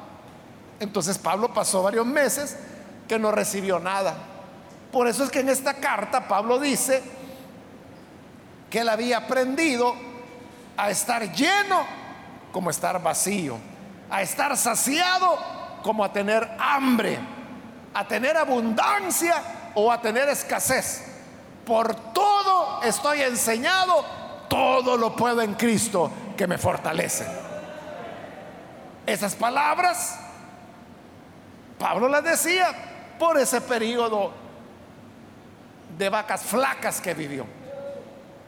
Entonces 0.78 1.18
Pablo 1.18 1.52
pasó 1.52 1.82
varios 1.82 2.06
meses 2.06 2.56
que 3.08 3.18
no 3.18 3.32
recibió 3.32 3.80
nada. 3.80 4.14
Por 4.92 5.08
eso 5.08 5.24
es 5.24 5.30
que 5.30 5.40
en 5.40 5.48
esta 5.48 5.74
carta 5.74 6.28
Pablo 6.28 6.60
dice 6.60 7.02
que 8.70 8.78
él 8.78 8.88
había 8.88 9.18
aprendido 9.18 9.96
a 10.76 10.88
estar 10.88 11.32
lleno 11.32 11.84
como 12.52 12.70
estar 12.70 13.02
vacío, 13.02 13.58
a 14.08 14.22
estar 14.22 14.56
saciado 14.56 15.36
como 15.82 16.04
a 16.04 16.12
tener 16.12 16.48
hambre, 16.60 17.18
a 17.92 18.06
tener 18.06 18.36
abundancia 18.36 19.57
o 19.80 19.92
a 19.92 20.00
tener 20.00 20.28
escasez. 20.28 21.04
Por 21.64 21.94
todo 22.12 22.82
estoy 22.82 23.22
enseñado, 23.22 24.04
todo 24.48 24.96
lo 24.96 25.14
puedo 25.14 25.40
en 25.40 25.54
Cristo 25.54 26.10
que 26.36 26.48
me 26.48 26.58
fortalece. 26.58 27.24
Esas 29.06 29.36
palabras, 29.36 30.18
Pablo 31.78 32.08
las 32.08 32.24
decía 32.24 33.14
por 33.20 33.38
ese 33.38 33.60
periodo 33.60 34.32
de 35.96 36.08
vacas 36.08 36.42
flacas 36.42 37.00
que 37.00 37.14
vivió. 37.14 37.46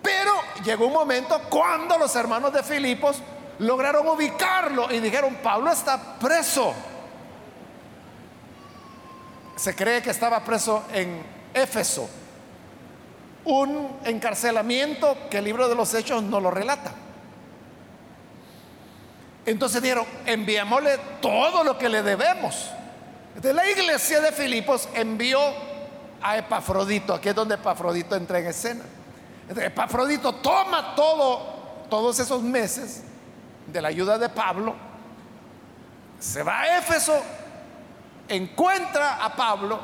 Pero 0.02 0.32
llegó 0.64 0.88
un 0.88 0.94
momento 0.94 1.40
cuando 1.48 1.96
los 1.96 2.14
hermanos 2.16 2.52
de 2.52 2.64
Filipos 2.64 3.22
lograron 3.60 4.08
ubicarlo 4.08 4.90
y 4.90 4.98
dijeron, 4.98 5.36
Pablo 5.36 5.70
está 5.70 6.18
preso. 6.18 6.74
Se 9.60 9.74
cree 9.74 10.00
que 10.00 10.08
estaba 10.08 10.42
preso 10.42 10.84
en 10.90 11.22
Éfeso. 11.52 12.08
Un 13.44 13.98
encarcelamiento 14.04 15.28
que 15.28 15.36
el 15.36 15.44
libro 15.44 15.68
de 15.68 15.74
los 15.74 15.92
Hechos 15.92 16.22
no 16.22 16.40
lo 16.40 16.50
relata. 16.50 16.94
Entonces 19.44 19.82
dijeron, 19.82 20.06
enviémosle 20.24 20.98
todo 21.20 21.62
lo 21.62 21.76
que 21.76 21.90
le 21.90 22.02
debemos. 22.02 22.70
Entonces 23.36 23.54
la 23.54 23.68
iglesia 23.68 24.22
de 24.22 24.32
Filipos 24.32 24.88
envió 24.94 25.38
a 26.22 26.38
Epafrodito, 26.38 27.12
aquí 27.12 27.28
es 27.28 27.34
donde 27.34 27.56
Epafrodito 27.56 28.16
entra 28.16 28.38
en 28.38 28.46
escena. 28.46 28.84
Epafrodito 29.54 30.36
toma 30.36 30.94
todo, 30.94 31.38
todos 31.90 32.18
esos 32.18 32.42
meses 32.42 33.02
de 33.66 33.82
la 33.82 33.88
ayuda 33.88 34.16
de 34.16 34.30
Pablo, 34.30 34.74
se 36.18 36.42
va 36.42 36.60
a 36.62 36.78
Éfeso, 36.78 37.22
encuentra 38.30 39.24
a 39.24 39.34
Pablo. 39.34 39.78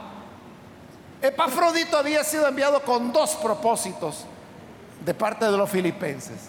Epafrodito 1.21 1.99
había 1.99 2.25
sido 2.25 2.47
enviado 2.47 2.83
con 2.83 3.13
dos 3.13 3.37
propósitos 3.37 4.25
de 5.05 5.15
parte 5.15 5.45
de 5.45 5.57
los 5.57 5.69
filipenses. 5.69 6.49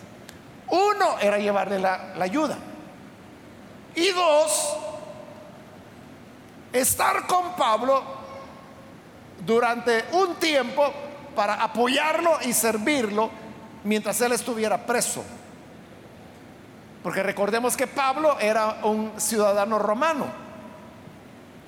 Uno 0.69 1.19
era 1.19 1.37
llevarle 1.37 1.79
la, 1.79 2.13
la 2.15 2.25
ayuda. 2.25 2.57
Y 3.95 4.11
dos, 4.11 4.77
estar 6.71 7.25
con 7.25 7.55
Pablo 7.55 8.03
durante 9.45 10.05
un 10.11 10.35
tiempo 10.35 10.93
para 11.35 11.55
apoyarlo 11.55 12.37
y 12.41 12.53
servirlo 12.53 13.29
mientras 13.83 14.19
él 14.21 14.33
estuviera 14.33 14.85
preso. 14.85 15.23
Porque 17.03 17.23
recordemos 17.23 17.77
que 17.77 17.87
Pablo 17.87 18.37
era 18.39 18.79
un 18.83 19.13
ciudadano 19.17 19.79
romano, 19.79 20.25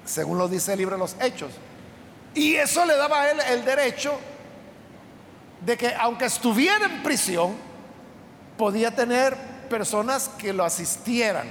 según 0.05 0.37
lo 0.37 0.47
dice 0.47 0.73
el 0.73 0.79
libro 0.79 0.95
de 0.95 0.99
los 0.99 1.15
Hechos. 1.21 1.51
Y 2.33 2.55
eso 2.55 2.85
le 2.85 2.95
daba 2.95 3.21
a 3.21 3.31
él 3.31 3.39
el 3.49 3.65
derecho 3.65 4.19
de 5.61 5.77
que 5.77 5.93
aunque 5.95 6.25
estuviera 6.25 6.85
en 6.85 7.03
prisión, 7.03 7.55
podía 8.57 8.95
tener 8.95 9.35
personas 9.69 10.29
que 10.29 10.53
lo 10.53 10.63
asistieran. 10.63 11.47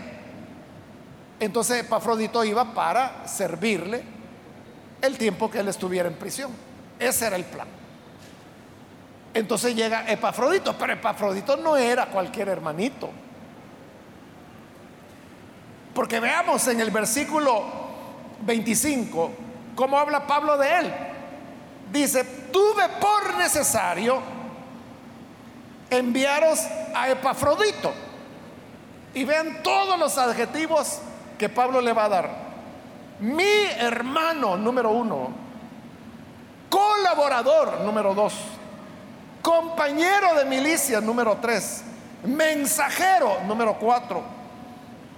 Entonces 1.41 1.85
Epafrodito 1.85 2.45
iba 2.45 2.75
para 2.75 3.27
servirle 3.27 4.03
el 5.01 5.17
tiempo 5.17 5.51
que 5.51 5.61
él 5.61 5.69
estuviera 5.69 6.09
en 6.09 6.15
prisión. 6.15 6.51
Ese 6.99 7.27
era 7.27 7.37
el 7.37 7.45
plan. 7.45 7.69
Entonces 9.35 9.75
llega 9.75 10.11
Epafrodito, 10.11 10.77
pero 10.77 10.95
Epafrodito 10.95 11.57
no 11.57 11.77
era 11.77 12.07
cualquier 12.07 12.49
hermanito. 12.49 13.11
Porque 15.95 16.19
veamos 16.19 16.67
en 16.69 16.81
el 16.81 16.91
versículo 16.91 17.88
25 18.41 19.31
cómo 19.79 19.97
habla 19.97 20.27
Pablo 20.27 20.59
de 20.59 20.79
él. 20.79 20.93
Dice, 21.93 22.25
tuve 22.53 22.89
por 23.01 23.37
necesario 23.37 24.21
enviaros 25.89 26.61
a 26.95 27.09
Epafrodito. 27.09 27.93
Y 29.15 29.25
vean 29.25 29.63
todos 29.63 29.97
los 29.97 30.19
adjetivos 30.19 30.99
que 31.39 31.49
Pablo 31.49 31.81
le 31.81 31.93
va 31.93 32.05
a 32.05 32.09
dar. 32.09 32.31
Mi 33.21 33.65
hermano 33.79 34.57
número 34.57 34.91
uno, 34.91 35.31
colaborador 36.69 37.81
número 37.81 38.15
dos, 38.15 38.35
compañero 39.43 40.35
de 40.35 40.45
milicia 40.45 41.01
número 41.01 41.39
tres, 41.41 41.85
mensajero 42.25 43.39
número 43.47 43.75
cuatro 43.75 44.38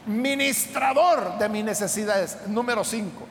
ministrador 0.07 1.39
de 1.39 1.49
mis 1.49 1.65
necesidades, 1.65 2.39
número 2.47 2.85
5. 2.85 3.27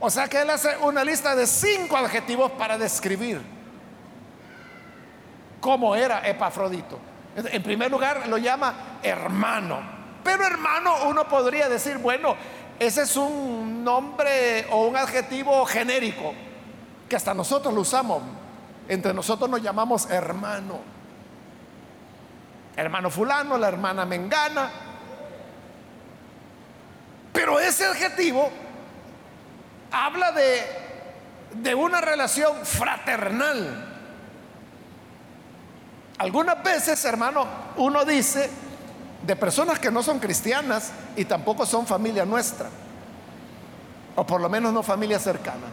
O 0.00 0.08
sea 0.08 0.28
que 0.28 0.40
él 0.40 0.50
hace 0.50 0.76
una 0.78 1.04
lista 1.04 1.34
de 1.36 1.46
cinco 1.46 1.96
adjetivos 1.96 2.50
para 2.52 2.78
describir 2.78 3.40
cómo 5.60 5.94
era 5.94 6.26
Epafrodito. 6.26 6.98
En 7.36 7.62
primer 7.62 7.90
lugar, 7.90 8.26
lo 8.28 8.38
llama 8.38 8.98
hermano. 9.02 9.78
Pero 10.24 10.44
hermano, 10.44 11.04
uno 11.06 11.28
podría 11.28 11.68
decir, 11.68 11.98
bueno, 11.98 12.34
ese 12.78 13.02
es 13.02 13.16
un 13.16 13.84
nombre 13.84 14.66
o 14.70 14.86
un 14.86 14.96
adjetivo 14.96 15.64
genérico 15.66 16.32
que 17.08 17.16
hasta 17.16 17.34
nosotros 17.34 17.74
lo 17.74 17.82
usamos. 17.82 18.22
Entre 18.88 19.12
nosotros 19.12 19.50
nos 19.50 19.62
llamamos 19.62 20.10
hermano. 20.10 20.78
Hermano 22.74 23.10
fulano, 23.10 23.58
la 23.58 23.68
hermana 23.68 24.06
mengana, 24.06 24.70
pero 27.40 27.58
ese 27.58 27.86
adjetivo 27.86 28.50
habla 29.90 30.30
de, 30.32 30.62
de 31.54 31.74
una 31.74 32.02
relación 32.02 32.66
fraternal. 32.66 33.86
Algunas 36.18 36.62
veces, 36.62 37.02
hermano, 37.06 37.46
uno 37.78 38.04
dice 38.04 38.50
de 39.22 39.36
personas 39.36 39.78
que 39.78 39.90
no 39.90 40.02
son 40.02 40.18
cristianas 40.18 40.92
y 41.16 41.24
tampoco 41.24 41.64
son 41.64 41.86
familia 41.86 42.26
nuestra, 42.26 42.68
o 44.16 44.26
por 44.26 44.42
lo 44.42 44.50
menos 44.50 44.74
no 44.74 44.82
familia 44.82 45.18
cercana. 45.18 45.68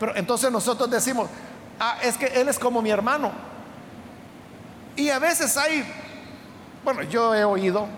Pero 0.00 0.16
entonces 0.16 0.50
nosotros 0.50 0.90
decimos, 0.90 1.28
ah, 1.80 1.98
es 2.02 2.16
que 2.16 2.28
él 2.28 2.48
es 2.48 2.58
como 2.58 2.80
mi 2.80 2.88
hermano. 2.88 3.30
Y 4.96 5.10
a 5.10 5.18
veces 5.18 5.54
hay, 5.58 5.84
bueno, 6.82 7.02
yo 7.02 7.34
he 7.34 7.44
oído 7.44 7.88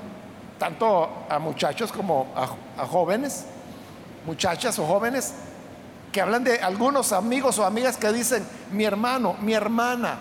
tanto 0.58 1.26
a 1.28 1.38
muchachos 1.38 1.92
como 1.92 2.28
a, 2.34 2.86
jóvenes, 2.86 3.46
muchachas 4.24 4.78
o 4.78 4.86
jóvenes, 4.86 5.34
que 6.12 6.20
hablan 6.20 6.44
de 6.44 6.58
algunos 6.60 7.12
amigos 7.12 7.58
o 7.58 7.64
amigas 7.64 7.96
que 7.96 8.12
dicen 8.12 8.46
mi 8.72 8.84
hermano, 8.84 9.36
mi 9.40 9.52
hermana, 9.52 10.18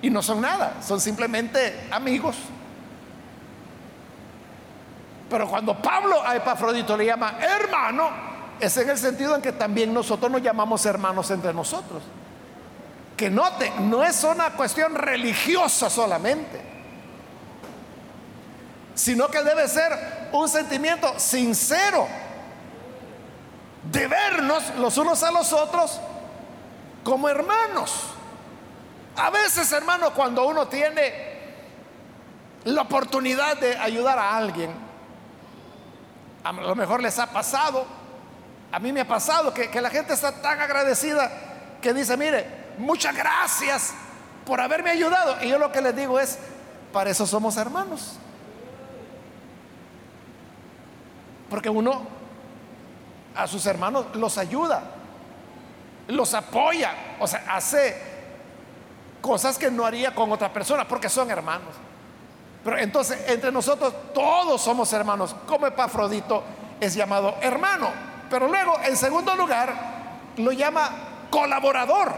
y 0.00 0.10
no 0.10 0.22
son 0.22 0.40
nada, 0.40 0.74
son 0.80 1.00
simplemente 1.00 1.88
amigos. 1.90 2.36
Pero 5.28 5.46
cuando 5.48 5.76
Pablo 5.76 6.22
a 6.24 6.36
Epafrodito 6.36 6.96
le 6.96 7.04
llama 7.04 7.38
hermano, 7.40 8.08
es 8.58 8.76
en 8.78 8.88
el 8.88 8.96
sentido 8.96 9.36
en 9.36 9.42
que 9.42 9.52
también 9.52 9.92
nosotros 9.92 10.30
nos 10.30 10.42
llamamos 10.42 10.84
hermanos 10.86 11.30
entre 11.30 11.52
nosotros. 11.52 12.02
Que 13.16 13.28
note, 13.28 13.70
no 13.80 14.02
es 14.02 14.24
una 14.24 14.50
cuestión 14.50 14.94
religiosa 14.94 15.90
solamente 15.90 16.67
sino 18.98 19.28
que 19.28 19.44
debe 19.44 19.68
ser 19.68 20.28
un 20.32 20.48
sentimiento 20.48 21.20
sincero 21.20 22.08
de 23.84 24.08
vernos 24.08 24.74
los 24.76 24.96
unos 24.98 25.22
a 25.22 25.30
los 25.30 25.52
otros 25.52 26.00
como 27.04 27.28
hermanos. 27.28 28.06
A 29.14 29.30
veces, 29.30 29.70
hermano, 29.70 30.12
cuando 30.12 30.44
uno 30.48 30.66
tiene 30.66 31.12
la 32.64 32.82
oportunidad 32.82 33.56
de 33.58 33.78
ayudar 33.78 34.18
a 34.18 34.36
alguien, 34.36 34.74
a 36.42 36.50
lo 36.50 36.74
mejor 36.74 37.00
les 37.00 37.20
ha 37.20 37.28
pasado, 37.28 37.86
a 38.72 38.80
mí 38.80 38.92
me 38.92 39.02
ha 39.02 39.08
pasado 39.08 39.54
que, 39.54 39.70
que 39.70 39.80
la 39.80 39.90
gente 39.90 40.12
está 40.12 40.42
tan 40.42 40.60
agradecida 40.60 41.30
que 41.80 41.94
dice, 41.94 42.16
mire, 42.16 42.44
muchas 42.78 43.14
gracias 43.14 43.94
por 44.44 44.60
haberme 44.60 44.90
ayudado. 44.90 45.36
Y 45.40 45.50
yo 45.50 45.58
lo 45.60 45.70
que 45.70 45.82
les 45.82 45.94
digo 45.94 46.18
es, 46.18 46.36
para 46.92 47.10
eso 47.10 47.28
somos 47.28 47.56
hermanos. 47.56 48.18
Porque 51.48 51.70
uno 51.70 52.02
a 53.34 53.46
sus 53.46 53.64
hermanos 53.66 54.06
los 54.14 54.36
ayuda, 54.38 54.82
los 56.08 56.34
apoya, 56.34 56.92
o 57.20 57.26
sea, 57.26 57.44
hace 57.48 57.96
cosas 59.20 59.58
que 59.58 59.70
no 59.70 59.84
haría 59.84 60.14
con 60.14 60.30
otra 60.32 60.52
persona 60.52 60.86
porque 60.86 61.08
son 61.08 61.30
hermanos. 61.30 61.74
Pero 62.64 62.78
entonces 62.78 63.28
entre 63.28 63.52
nosotros 63.52 63.94
todos 64.12 64.60
somos 64.60 64.92
hermanos, 64.92 65.34
como 65.46 65.66
Epafrodito 65.66 66.42
es 66.80 66.94
llamado 66.94 67.36
hermano. 67.40 67.88
Pero 68.28 68.48
luego, 68.48 68.78
en 68.84 68.96
segundo 68.96 69.34
lugar, 69.36 69.72
lo 70.36 70.52
llama 70.52 70.90
colaborador. 71.30 72.12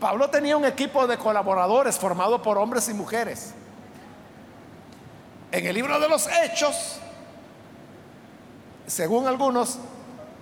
Pablo 0.00 0.28
tenía 0.30 0.56
un 0.56 0.64
equipo 0.64 1.06
de 1.06 1.18
colaboradores 1.18 1.98
formado 1.98 2.42
por 2.42 2.58
hombres 2.58 2.88
y 2.88 2.94
mujeres. 2.94 3.54
En 5.52 5.66
el 5.66 5.74
libro 5.74 6.00
de 6.00 6.08
los 6.08 6.26
Hechos, 6.26 6.98
según 8.86 9.26
algunos 9.26 9.78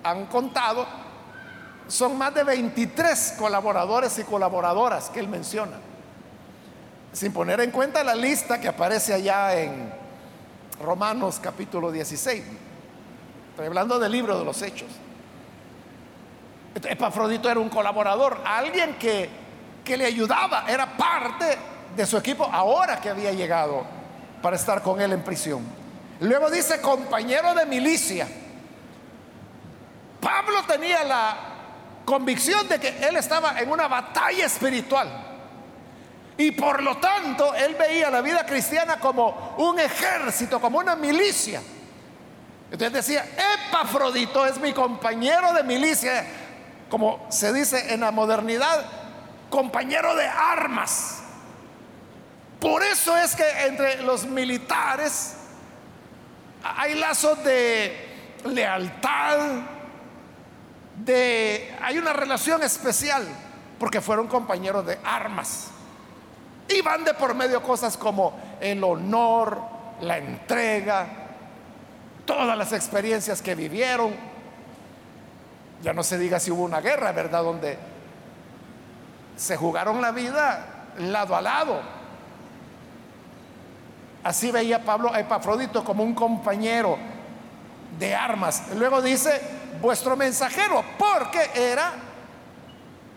han 0.03 0.25
contado, 0.25 0.85
son 1.87 2.17
más 2.17 2.33
de 2.33 2.43
23 2.43 3.35
colaboradores 3.37 4.17
y 4.19 4.23
colaboradoras 4.23 5.09
que 5.09 5.19
él 5.19 5.27
menciona. 5.27 5.77
Sin 7.11 7.31
poner 7.31 7.59
en 7.61 7.71
cuenta 7.71 8.03
la 8.03 8.15
lista 8.15 8.59
que 8.59 8.67
aparece 8.67 9.13
allá 9.13 9.59
en 9.59 9.93
Romanos 10.81 11.39
capítulo 11.41 11.91
16. 11.91 12.43
Estoy 13.51 13.67
hablando 13.67 13.99
del 13.99 14.11
libro 14.11 14.37
de 14.37 14.45
los 14.45 14.61
hechos. 14.61 14.89
Epafrodito 16.73 17.49
era 17.49 17.59
un 17.59 17.69
colaborador, 17.69 18.41
alguien 18.45 18.95
que, 18.95 19.29
que 19.85 19.95
le 19.95 20.05
ayudaba, 20.05 20.65
era 20.67 20.97
parte 20.97 21.57
de 21.95 22.05
su 22.05 22.17
equipo 22.17 22.49
ahora 22.51 22.99
que 22.99 23.09
había 23.09 23.31
llegado 23.31 23.83
para 24.41 24.55
estar 24.55 24.81
con 24.81 24.99
él 24.99 25.13
en 25.13 25.21
prisión. 25.23 25.82
Luego 26.23 26.49
dice 26.49 26.79
compañero 26.79 27.53
de 27.53 27.65
milicia. 27.65 28.25
Pablo 30.21 30.63
tenía 30.65 31.03
la 31.03 31.35
convicción 32.05 32.65
de 32.69 32.79
que 32.79 33.05
él 33.05 33.17
estaba 33.17 33.59
en 33.59 33.69
una 33.69 33.89
batalla 33.89 34.45
espiritual. 34.45 35.09
Y 36.37 36.51
por 36.51 36.81
lo 36.81 36.95
tanto, 36.97 37.53
él 37.53 37.75
veía 37.75 38.09
la 38.09 38.21
vida 38.21 38.45
cristiana 38.45 39.01
como 39.01 39.53
un 39.57 39.77
ejército, 39.81 40.61
como 40.61 40.79
una 40.79 40.95
milicia. 40.95 41.61
Entonces 42.71 42.93
decía, 42.93 43.25
Epafrodito 43.67 44.45
es 44.45 44.57
mi 44.59 44.71
compañero 44.71 45.51
de 45.51 45.63
milicia, 45.63 46.25
como 46.89 47.27
se 47.29 47.51
dice 47.51 47.93
en 47.93 47.99
la 47.99 48.11
modernidad, 48.11 48.85
compañero 49.49 50.15
de 50.15 50.25
armas. 50.25 51.21
Por 52.61 52.81
eso 52.81 53.17
es 53.17 53.35
que 53.35 53.65
entre 53.65 54.01
los 54.03 54.25
militares 54.25 55.35
hay 56.63 56.95
lazos 56.95 57.43
de 57.43 58.13
lealtad, 58.45 59.37
de 61.03 61.75
hay 61.81 61.97
una 61.97 62.13
relación 62.13 62.63
especial 62.63 63.27
porque 63.79 64.01
fueron 64.01 64.27
compañeros 64.27 64.85
de 64.85 64.97
armas. 65.03 65.69
Y 66.69 66.81
van 66.81 67.03
de 67.03 67.13
por 67.13 67.35
medio 67.35 67.61
cosas 67.61 67.97
como 67.97 68.33
el 68.61 68.83
honor, 68.83 69.59
la 70.01 70.17
entrega, 70.17 71.07
todas 72.25 72.57
las 72.57 72.71
experiencias 72.71 73.41
que 73.41 73.55
vivieron. 73.55 74.13
Ya 75.81 75.93
no 75.93 76.03
se 76.03 76.17
diga 76.17 76.39
si 76.39 76.51
hubo 76.51 76.63
una 76.63 76.79
guerra, 76.79 77.11
¿verdad? 77.11 77.43
Donde 77.43 77.77
se 79.35 79.57
jugaron 79.57 80.01
la 80.01 80.11
vida 80.11 80.85
lado 80.99 81.35
a 81.35 81.41
lado. 81.41 81.81
Así 84.23 84.51
veía 84.51 84.83
Pablo 84.83 85.13
a 85.13 85.19
Epafrodito 85.19 85.83
como 85.83 86.03
un 86.03 86.13
compañero 86.13 86.97
de 87.99 88.15
armas. 88.15 88.63
Luego 88.75 89.01
dice, 89.01 89.41
vuestro 89.81 90.15
mensajero, 90.15 90.83
porque 90.97 91.49
era 91.53 91.91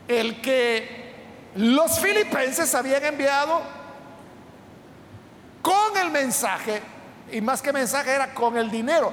el 0.09 0.40
que 0.40 1.14
los 1.55 1.99
filipenses 2.01 2.75
habían 2.75 3.05
enviado 3.05 3.62
con 5.62 5.97
el 5.97 6.11
mensaje, 6.11 6.83
y 7.33 7.40
más 7.40 7.62
que 7.62 7.73
mensaje 7.73 8.12
era 8.12 8.35
con 8.35 8.57
el 8.57 8.71
dinero. 8.71 9.12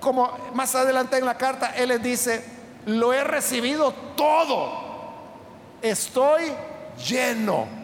Como 0.00 0.36
más 0.54 0.74
adelante 0.74 1.18
en 1.18 1.24
la 1.24 1.36
carta, 1.36 1.74
él 1.76 1.90
les 1.90 2.02
dice, 2.02 2.44
lo 2.86 3.12
he 3.12 3.22
recibido 3.22 3.92
todo, 4.16 4.72
estoy 5.80 6.52
lleno. 7.08 7.81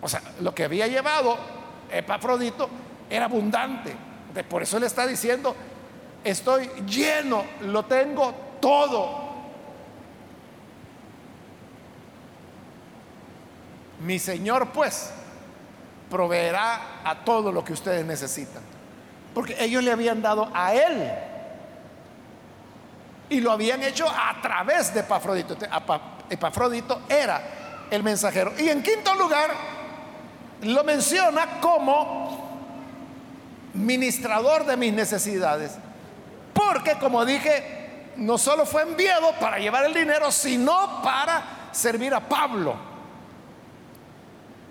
O 0.00 0.08
sea, 0.08 0.22
lo 0.40 0.54
que 0.54 0.64
había 0.64 0.86
llevado 0.86 1.36
Epafrodito 1.90 2.68
era 3.08 3.26
abundante. 3.26 3.94
Por 4.48 4.62
eso 4.62 4.78
le 4.78 4.86
está 4.86 5.06
diciendo, 5.06 5.54
estoy 6.22 6.66
lleno, 6.86 7.44
lo 7.62 7.84
tengo 7.84 8.34
todo. 8.60 9.26
Mi 14.00 14.18
Señor 14.18 14.70
pues 14.72 15.10
proveerá 16.10 17.00
a 17.02 17.24
todo 17.24 17.50
lo 17.50 17.64
que 17.64 17.72
ustedes 17.72 18.04
necesitan. 18.04 18.62
Porque 19.34 19.56
ellos 19.58 19.82
le 19.82 19.92
habían 19.92 20.20
dado 20.22 20.50
a 20.54 20.74
Él. 20.74 21.12
Y 23.28 23.40
lo 23.40 23.52
habían 23.52 23.82
hecho 23.82 24.06
a 24.08 24.40
través 24.40 24.92
de 24.94 25.00
Epafrodito. 25.00 25.56
Epafrodito 26.28 27.02
era 27.08 27.86
el 27.90 28.02
mensajero. 28.02 28.52
Y 28.58 28.68
en 28.68 28.82
quinto 28.82 29.14
lugar, 29.14 29.50
lo 30.62 30.84
menciona 30.84 31.60
como 31.60 32.46
ministrador 33.74 34.64
de 34.66 34.76
mis 34.76 34.92
necesidades. 34.92 35.72
Porque, 36.52 36.94
como 36.94 37.24
dije, 37.24 38.12
no 38.16 38.38
solo 38.38 38.64
fue 38.64 38.82
enviado 38.82 39.32
para 39.38 39.58
llevar 39.58 39.84
el 39.84 39.94
dinero, 39.94 40.30
sino 40.32 41.02
para 41.02 41.68
servir 41.72 42.14
a 42.14 42.20
Pablo. 42.20 42.74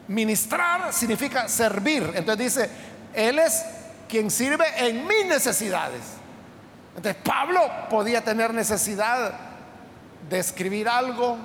Ministrar 0.08 0.92
significa 0.92 1.48
servir. 1.48 2.12
Entonces 2.16 2.38
dice, 2.38 2.70
Él 3.14 3.40
es 3.40 3.64
quien 4.08 4.32
sirve 4.32 4.66
en 4.78 5.08
mis 5.08 5.26
necesidades. 5.26 6.02
Entonces 6.96 7.22
Pablo 7.24 7.62
podía 7.90 8.24
tener 8.24 8.54
necesidad 8.54 9.34
de 10.30 10.40
escribir 10.40 10.88
algo 10.90 11.38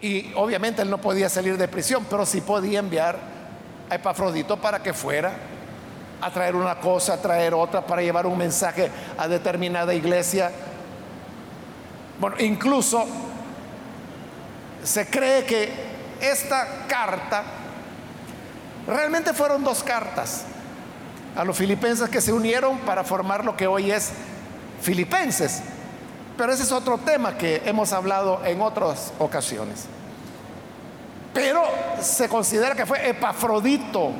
y 0.00 0.32
obviamente 0.34 0.82
él 0.82 0.90
no 0.90 0.98
podía 0.98 1.28
salir 1.28 1.56
de 1.56 1.68
prisión, 1.68 2.06
pero 2.08 2.24
sí 2.24 2.40
podía 2.40 2.78
enviar 2.78 3.18
a 3.90 3.94
Epafrodito 3.94 4.56
para 4.56 4.82
que 4.82 4.92
fuera 4.92 5.32
a 6.20 6.30
traer 6.30 6.56
una 6.56 6.78
cosa, 6.80 7.14
a 7.14 7.22
traer 7.22 7.54
otra, 7.54 7.86
para 7.86 8.02
llevar 8.02 8.26
un 8.26 8.38
mensaje 8.38 8.90
a 9.16 9.28
determinada 9.28 9.94
iglesia. 9.94 10.50
Bueno, 12.20 12.36
incluso 12.40 13.06
se 14.82 15.06
cree 15.06 15.44
que 15.44 15.70
esta 16.20 16.86
carta, 16.88 17.44
realmente 18.86 19.32
fueron 19.32 19.62
dos 19.62 19.82
cartas 19.82 20.44
a 21.36 21.44
los 21.44 21.56
filipenses 21.56 22.08
que 22.08 22.20
se 22.20 22.32
unieron 22.32 22.78
para 22.78 23.04
formar 23.04 23.44
lo 23.44 23.56
que 23.56 23.66
hoy 23.66 23.90
es 23.90 24.10
Filipenses. 24.80 25.62
Pero 26.38 26.52
ese 26.52 26.62
es 26.62 26.70
otro 26.70 26.98
tema 26.98 27.36
que 27.36 27.62
hemos 27.64 27.92
hablado 27.92 28.40
en 28.44 28.62
otras 28.62 29.12
ocasiones. 29.18 29.86
Pero 31.34 31.64
se 32.00 32.28
considera 32.28 32.76
que 32.76 32.86
fue 32.86 33.08
Epafrodito 33.08 34.12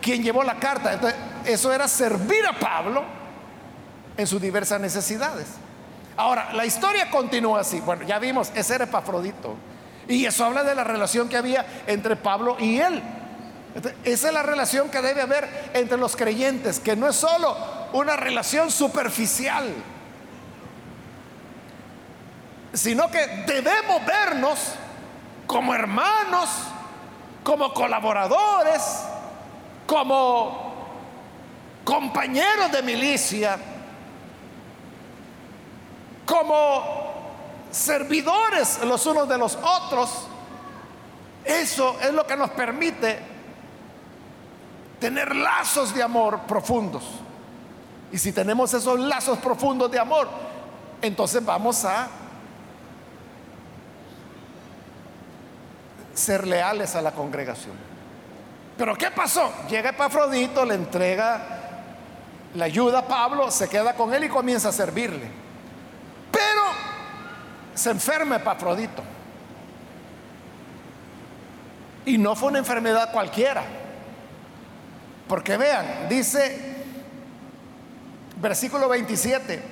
quien 0.00 0.22
llevó 0.22 0.42
la 0.42 0.54
carta. 0.54 0.94
Entonces, 0.94 1.20
eso 1.44 1.70
era 1.70 1.86
servir 1.86 2.46
a 2.46 2.58
Pablo 2.58 3.04
en 4.16 4.26
sus 4.26 4.40
diversas 4.40 4.80
necesidades. 4.80 5.48
Ahora, 6.16 6.54
la 6.54 6.64
historia 6.64 7.10
continúa 7.10 7.60
así. 7.60 7.80
Bueno, 7.80 8.04
ya 8.04 8.18
vimos, 8.18 8.50
ese 8.54 8.76
era 8.76 8.84
Epafrodito. 8.84 9.56
Y 10.08 10.24
eso 10.24 10.46
habla 10.46 10.64
de 10.64 10.74
la 10.74 10.82
relación 10.82 11.28
que 11.28 11.36
había 11.36 11.66
entre 11.86 12.16
Pablo 12.16 12.56
y 12.58 12.78
él. 12.80 13.02
Esa 14.02 14.28
es 14.28 14.34
la 14.34 14.42
relación 14.42 14.88
que 14.88 15.02
debe 15.02 15.20
haber 15.20 15.70
entre 15.74 15.98
los 15.98 16.16
creyentes, 16.16 16.80
que 16.80 16.96
no 16.96 17.06
es 17.06 17.16
solo 17.16 17.54
una 17.92 18.16
relación 18.16 18.70
superficial, 18.70 19.74
sino 22.72 23.10
que 23.10 23.26
debemos 23.46 24.04
vernos 24.04 24.58
como 25.46 25.74
hermanos, 25.74 26.48
como 27.42 27.74
colaboradores, 27.74 28.82
como 29.86 30.72
compañeros 31.84 32.70
de 32.70 32.82
milicia, 32.82 33.58
como 36.24 37.10
servidores 37.70 38.84
los 38.84 39.04
unos 39.06 39.28
de 39.28 39.38
los 39.38 39.56
otros, 39.56 40.26
eso 41.44 41.96
es 42.00 42.12
lo 42.12 42.26
que 42.26 42.36
nos 42.36 42.50
permite 42.50 43.18
tener 45.00 45.34
lazos 45.34 45.94
de 45.94 46.02
amor 46.02 46.40
profundos. 46.42 47.02
Y 48.12 48.18
si 48.18 48.32
tenemos 48.32 48.72
esos 48.74 49.00
lazos 49.00 49.38
profundos 49.38 49.90
de 49.90 49.98
amor, 49.98 50.28
entonces 51.00 51.44
vamos 51.44 51.84
a 51.84 52.08
ser 56.20 56.46
leales 56.46 56.94
a 56.94 57.02
la 57.02 57.12
congregación. 57.12 57.74
Pero 58.76 58.94
¿qué 58.96 59.10
pasó? 59.10 59.52
Llega 59.68 59.90
Epafrodito, 59.90 60.64
le 60.64 60.74
entrega 60.74 61.40
la 62.54 62.64
ayuda 62.64 63.00
a 63.00 63.06
Pablo, 63.06 63.50
se 63.50 63.68
queda 63.68 63.94
con 63.94 64.14
él 64.14 64.24
y 64.24 64.28
comienza 64.28 64.68
a 64.68 64.72
servirle 64.72 65.40
se 67.80 67.90
enferma 67.90 68.36
Epafrodito. 68.36 69.02
Y 72.04 72.18
no 72.18 72.36
fue 72.36 72.50
una 72.50 72.58
enfermedad 72.58 73.10
cualquiera. 73.10 73.62
Porque 75.26 75.56
vean, 75.56 76.06
dice 76.08 76.76
versículo 78.36 78.88
27, 78.88 79.62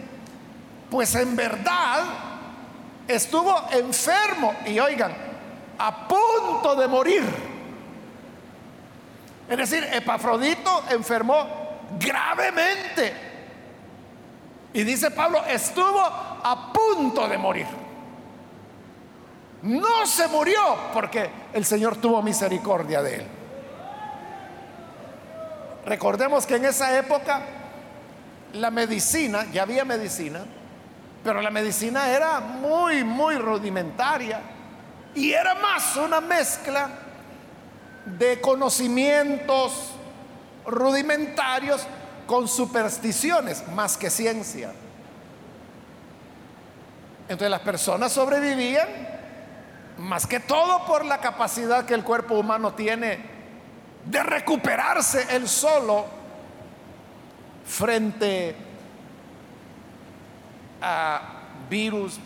pues 0.90 1.14
en 1.16 1.36
verdad 1.36 2.04
estuvo 3.06 3.54
enfermo 3.72 4.54
y 4.64 4.78
oigan, 4.78 5.12
a 5.78 6.08
punto 6.08 6.27
de 6.76 6.88
morir. 6.88 7.22
Es 9.48 9.56
decir, 9.56 9.86
Epafrodito 9.92 10.84
enfermó 10.90 11.46
gravemente. 11.98 13.14
Y 14.72 14.84
dice 14.84 15.10
Pablo, 15.10 15.42
estuvo 15.46 16.00
a 16.00 16.72
punto 16.72 17.26
de 17.28 17.38
morir. 17.38 17.66
No 19.62 20.06
se 20.06 20.28
murió 20.28 20.60
porque 20.92 21.30
el 21.52 21.64
Señor 21.64 21.96
tuvo 21.96 22.22
misericordia 22.22 23.02
de 23.02 23.14
él. 23.16 23.26
Recordemos 25.86 26.46
que 26.46 26.56
en 26.56 26.66
esa 26.66 26.96
época 26.96 27.42
la 28.52 28.70
medicina, 28.70 29.46
ya 29.52 29.62
había 29.62 29.84
medicina, 29.84 30.40
pero 31.24 31.40
la 31.40 31.50
medicina 31.50 32.10
era 32.10 32.40
muy, 32.40 33.02
muy 33.02 33.36
rudimentaria 33.36 34.40
y 35.14 35.32
era 35.32 35.54
más 35.54 35.96
una 35.96 36.20
mezcla 36.20 36.90
de 38.04 38.40
conocimientos 38.40 39.92
rudimentarios 40.66 41.86
con 42.26 42.46
supersticiones 42.46 43.66
más 43.68 43.96
que 43.96 44.10
ciencia. 44.10 44.72
Entonces 47.22 47.50
las 47.50 47.60
personas 47.60 48.12
sobrevivían 48.12 48.88
más 49.98 50.26
que 50.26 50.40
todo 50.40 50.84
por 50.86 51.04
la 51.04 51.18
capacidad 51.18 51.84
que 51.84 51.94
el 51.94 52.04
cuerpo 52.04 52.34
humano 52.34 52.74
tiene 52.74 53.18
de 54.04 54.22
recuperarse 54.22 55.36
él 55.36 55.48
solo 55.48 56.06
frente 57.66 58.54
a 60.80 61.20
virus, 61.68 62.18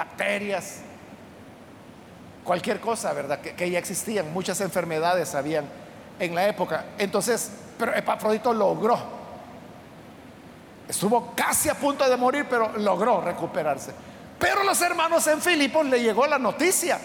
bacterias, 0.00 0.78
cualquier 2.42 2.80
cosa, 2.80 3.12
¿verdad? 3.12 3.38
Que, 3.40 3.70
ya 3.70 3.78
existían, 3.78 4.32
muchas 4.32 4.58
enfermedades 4.62 5.34
habían 5.34 5.66
en 6.18 6.34
la 6.34 6.48
época. 6.48 6.86
Entonces, 6.96 7.50
pero 7.78 7.94
Epafrodito 7.94 8.54
logró. 8.54 8.98
Estuvo 10.88 11.34
casi 11.36 11.68
a 11.68 11.74
punto 11.74 12.08
de 12.08 12.16
morir, 12.16 12.46
pero 12.48 12.78
logró 12.78 13.20
recuperarse. 13.20 13.92
Pero 14.38 14.64
los 14.64 14.80
hermanos 14.80 15.26
en 15.26 15.42
Filipos 15.42 15.84
le 15.84 16.00
llegó 16.00 16.26
la 16.26 16.38
noticia 16.38 16.98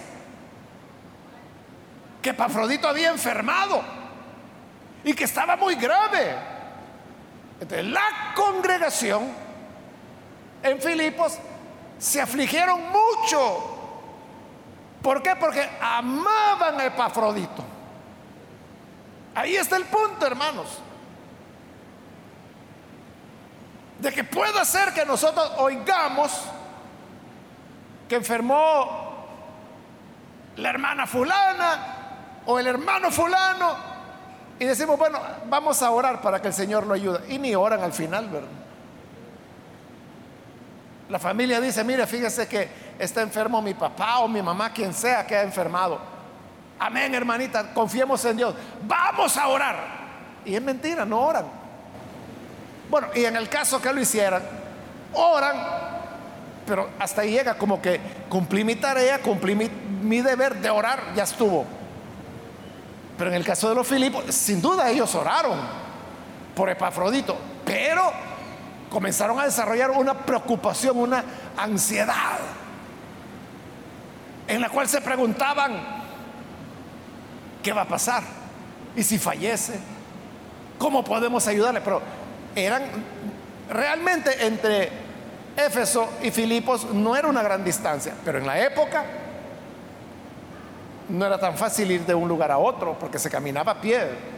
que 2.22 2.30
Epafrodito 2.30 2.88
había 2.88 3.10
enfermado 3.10 3.84
y 5.04 5.14
que 5.14 5.26
estaba 5.26 5.58
muy 5.58 5.76
grave. 5.76 6.34
Entonces, 7.60 7.88
la 7.88 8.34
congregación 8.36 9.28
en 10.64 10.82
Filipos 10.82 11.38
se 11.98 12.22
afligieron 12.22 12.82
mucho. 12.90 13.72
¿Por 15.02 15.22
qué? 15.22 15.36
Porque 15.36 15.70
amaban 15.82 16.80
a 16.80 16.86
Epafrodito. 16.86 17.64
Ahí 19.36 19.56
está 19.56 19.76
el 19.76 19.86
punto, 19.86 20.26
hermanos. 20.26 20.80
De 24.00 24.12
que 24.12 24.24
pueda 24.24 24.66
ser 24.66 24.94
que 24.94 25.06
nosotros 25.06 25.52
oigamos 25.58 26.32
que 28.10 28.16
enfermó 28.16 29.26
la 30.58 30.70
hermana 30.70 31.08
fulana 31.08 32.42
o 32.46 32.60
el 32.60 32.68
hermano 32.68 33.12
fulano 33.12 33.76
y 34.58 34.66
decimos, 34.66 34.98
bueno, 34.98 35.20
vamos 35.48 35.82
a 35.82 35.92
orar 35.92 36.22
para 36.22 36.42
que 36.42 36.48
el 36.48 36.54
Señor 36.54 36.86
lo 36.86 36.94
ayude. 36.94 37.20
Y 37.34 37.40
ni 37.40 37.56
oran 37.56 37.82
al 37.84 37.94
final, 37.94 38.30
¿verdad? 38.30 38.65
La 41.10 41.20
familia 41.20 41.62
dice, 41.62 41.84
mire, 41.84 42.08
fíjese 42.08 42.48
que 42.48 42.68
está 42.98 43.22
enfermo 43.22 43.62
mi 43.62 43.74
papá 43.74 44.20
o 44.20 44.28
mi 44.28 44.42
mamá, 44.42 44.74
quien 44.74 44.94
sea 44.94 45.26
que 45.26 45.36
ha 45.36 45.44
enfermado. 45.44 46.00
Amén, 46.80 47.14
hermanita, 47.14 47.74
confiemos 47.74 48.26
en 48.26 48.38
Dios. 48.38 48.56
Vamos 48.84 49.38
a 49.38 49.48
orar. 49.48 49.78
Y 50.44 50.56
es 50.56 50.62
mentira, 50.62 51.06
no 51.06 51.20
oran. 51.22 51.46
Bueno, 52.90 53.08
y 53.16 53.26
en 53.26 53.36
el 53.36 53.50
caso 53.50 53.82
que 53.82 53.94
lo 53.94 54.00
hicieran, 54.00 54.44
oran, 55.14 55.56
pero 56.66 56.90
hasta 57.00 57.22
ahí 57.22 57.32
llega 57.32 57.56
como 57.56 57.82
que 57.82 58.00
cumplí 58.28 58.64
mi 58.64 58.76
tarea, 58.76 59.20
cumplí 59.20 59.56
mi, 59.56 59.70
mi 60.02 60.22
deber 60.22 60.56
de 60.56 60.70
orar, 60.70 61.14
ya 61.16 61.24
estuvo. 61.24 61.66
Pero 63.18 63.30
en 63.30 63.36
el 63.36 63.46
caso 63.46 63.70
de 63.70 63.76
los 63.76 63.88
Filipos, 63.88 64.26
sin 64.34 64.62
duda 64.62 64.90
ellos 64.90 65.14
oraron 65.16 65.58
por 66.56 66.70
Epafrodito, 66.70 67.38
pero 67.64 68.12
comenzaron 68.90 69.40
a 69.40 69.46
desarrollar 69.46 69.92
una 69.92 70.14
preocupación, 70.14 70.98
una 70.98 71.24
ansiedad, 71.58 72.40
en 74.48 74.62
la 74.62 74.70
cual 74.70 74.88
se 74.88 75.02
preguntaban, 75.02 75.74
¿qué 77.64 77.74
va 77.74 77.82
a 77.82 77.88
pasar? 77.88 78.24
¿Y 78.96 79.04
si 79.04 79.18
fallece? 79.18 79.80
¿Cómo 80.78 81.04
podemos 81.04 81.48
ayudarle? 81.48 81.82
Pero 81.82 82.02
eran 82.56 82.84
realmente 83.70 84.46
entre 84.46 84.90
Éfeso 85.58 86.10
y 86.22 86.32
Filipos 86.32 86.86
no 86.94 87.16
era 87.16 87.28
una 87.28 87.42
gran 87.42 87.64
distancia, 87.64 88.14
pero 88.24 88.40
en 88.40 88.46
la 88.46 88.60
época 88.60 89.06
no 91.10 91.26
era 91.26 91.40
tan 91.40 91.56
fácil 91.56 91.92
ir 91.92 92.06
de 92.06 92.14
un 92.14 92.28
lugar 92.28 92.52
a 92.52 92.58
otro 92.58 92.98
porque 93.00 93.20
se 93.20 93.30
caminaba 93.30 93.74
a 93.74 93.82
pie. 93.82 94.35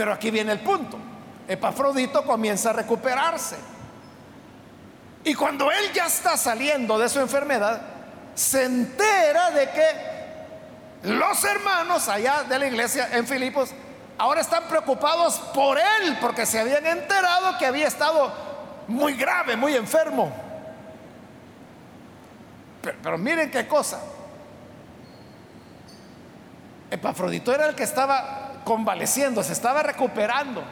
Pero 0.00 0.14
aquí 0.14 0.30
viene 0.30 0.52
el 0.52 0.60
punto. 0.60 0.96
Epafrodito 1.46 2.24
comienza 2.24 2.70
a 2.70 2.72
recuperarse. 2.72 3.56
Y 5.24 5.34
cuando 5.34 5.70
él 5.70 5.92
ya 5.92 6.06
está 6.06 6.38
saliendo 6.38 6.98
de 6.98 7.06
su 7.10 7.20
enfermedad, 7.20 7.82
se 8.34 8.64
entera 8.64 9.50
de 9.50 9.68
que 9.68 11.10
los 11.10 11.44
hermanos 11.44 12.08
allá 12.08 12.44
de 12.44 12.58
la 12.58 12.66
iglesia 12.66 13.10
en 13.12 13.26
Filipos 13.26 13.72
ahora 14.16 14.40
están 14.40 14.64
preocupados 14.68 15.34
por 15.52 15.76
él 15.76 16.16
porque 16.18 16.46
se 16.46 16.58
habían 16.58 16.86
enterado 16.86 17.58
que 17.58 17.66
había 17.66 17.86
estado 17.86 18.32
muy 18.88 19.12
grave, 19.12 19.54
muy 19.54 19.76
enfermo. 19.76 20.32
Pero, 22.80 23.18
miren 23.18 23.50
qué 23.50 23.68
cosa. 23.68 24.00
Epafrodito 26.90 27.54
era 27.54 27.66
el 27.66 27.74
que 27.74 27.82
estaba 27.82 28.49
convaleciendo, 28.70 29.42
se 29.42 29.52
estaba 29.52 29.82
recuperando. 29.82 30.62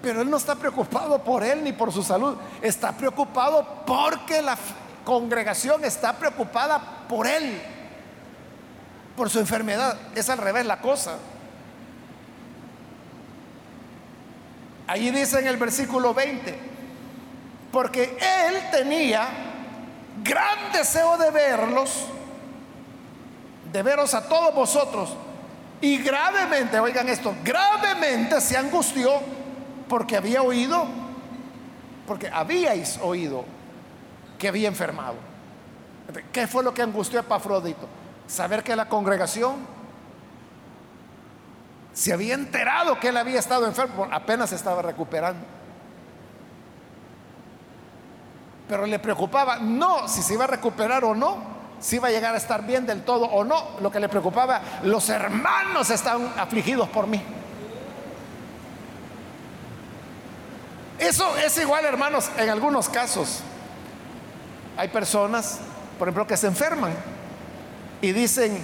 Pero 0.00 0.22
él 0.22 0.30
no 0.30 0.36
está 0.36 0.54
preocupado 0.54 1.18
por 1.24 1.42
él 1.42 1.64
ni 1.64 1.72
por 1.72 1.92
su 1.92 2.04
salud. 2.04 2.36
Está 2.62 2.92
preocupado 2.92 3.82
porque 3.84 4.40
la 4.40 4.56
congregación 5.04 5.84
está 5.84 6.12
preocupada 6.12 6.80
por 7.08 7.26
él, 7.26 7.60
por 9.16 9.28
su 9.30 9.40
enfermedad. 9.40 9.98
Es 10.14 10.30
al 10.30 10.38
revés 10.38 10.64
la 10.64 10.80
cosa. 10.80 11.16
Allí 14.86 15.10
dice 15.10 15.40
en 15.40 15.48
el 15.48 15.56
versículo 15.56 16.14
20, 16.14 16.56
porque 17.72 18.16
él 18.46 18.62
tenía 18.70 19.26
gran 20.22 20.70
deseo 20.72 21.18
de 21.18 21.32
verlos, 21.32 22.04
de 23.72 23.82
veros 23.82 24.14
a 24.14 24.28
todos 24.28 24.54
vosotros. 24.54 25.16
Y 25.80 25.98
gravemente, 25.98 26.80
oigan 26.80 27.08
esto, 27.08 27.34
gravemente 27.44 28.40
se 28.40 28.56
angustió 28.56 29.20
porque 29.88 30.16
había 30.16 30.42
oído, 30.42 30.86
porque 32.06 32.28
habíais 32.28 32.98
oído 33.02 33.44
que 34.38 34.48
había 34.48 34.68
enfermado. 34.68 35.16
¿Qué 36.32 36.46
fue 36.46 36.64
lo 36.64 36.74
que 36.74 36.82
angustió 36.82 37.20
a 37.20 37.22
Epafrodito? 37.22 37.88
Saber 38.26 38.62
que 38.64 38.74
la 38.74 38.88
congregación 38.88 39.56
se 41.92 42.12
había 42.12 42.34
enterado 42.34 42.98
que 42.98 43.08
él 43.08 43.16
había 43.16 43.38
estado 43.38 43.66
enfermo, 43.66 44.06
apenas 44.10 44.52
estaba 44.52 44.82
recuperando. 44.82 45.44
Pero 48.68 48.86
le 48.86 48.98
preocupaba 48.98 49.58
no 49.58 50.06
si 50.06 50.22
se 50.22 50.34
iba 50.34 50.44
a 50.44 50.48
recuperar 50.48 51.04
o 51.04 51.14
no, 51.14 51.57
si 51.80 51.96
iba 51.96 52.08
a 52.08 52.10
llegar 52.10 52.34
a 52.34 52.38
estar 52.38 52.66
bien 52.66 52.86
del 52.86 53.02
todo 53.02 53.26
o 53.26 53.44
no. 53.44 53.80
Lo 53.80 53.90
que 53.90 54.00
le 54.00 54.08
preocupaba, 54.08 54.60
los 54.82 55.08
hermanos 55.08 55.90
están 55.90 56.32
afligidos 56.36 56.88
por 56.88 57.06
mí. 57.06 57.22
Eso 60.98 61.36
es 61.36 61.56
igual, 61.58 61.84
hermanos, 61.84 62.28
en 62.36 62.50
algunos 62.50 62.88
casos. 62.88 63.40
Hay 64.76 64.88
personas, 64.88 65.60
por 65.98 66.08
ejemplo, 66.08 66.26
que 66.26 66.36
se 66.36 66.48
enferman 66.48 66.92
y 68.00 68.12
dicen, 68.12 68.58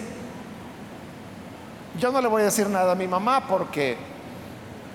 yo 1.98 2.10
no 2.10 2.20
le 2.20 2.28
voy 2.28 2.42
a 2.42 2.46
decir 2.46 2.68
nada 2.68 2.92
a 2.92 2.94
mi 2.96 3.06
mamá 3.06 3.46
porque 3.46 3.96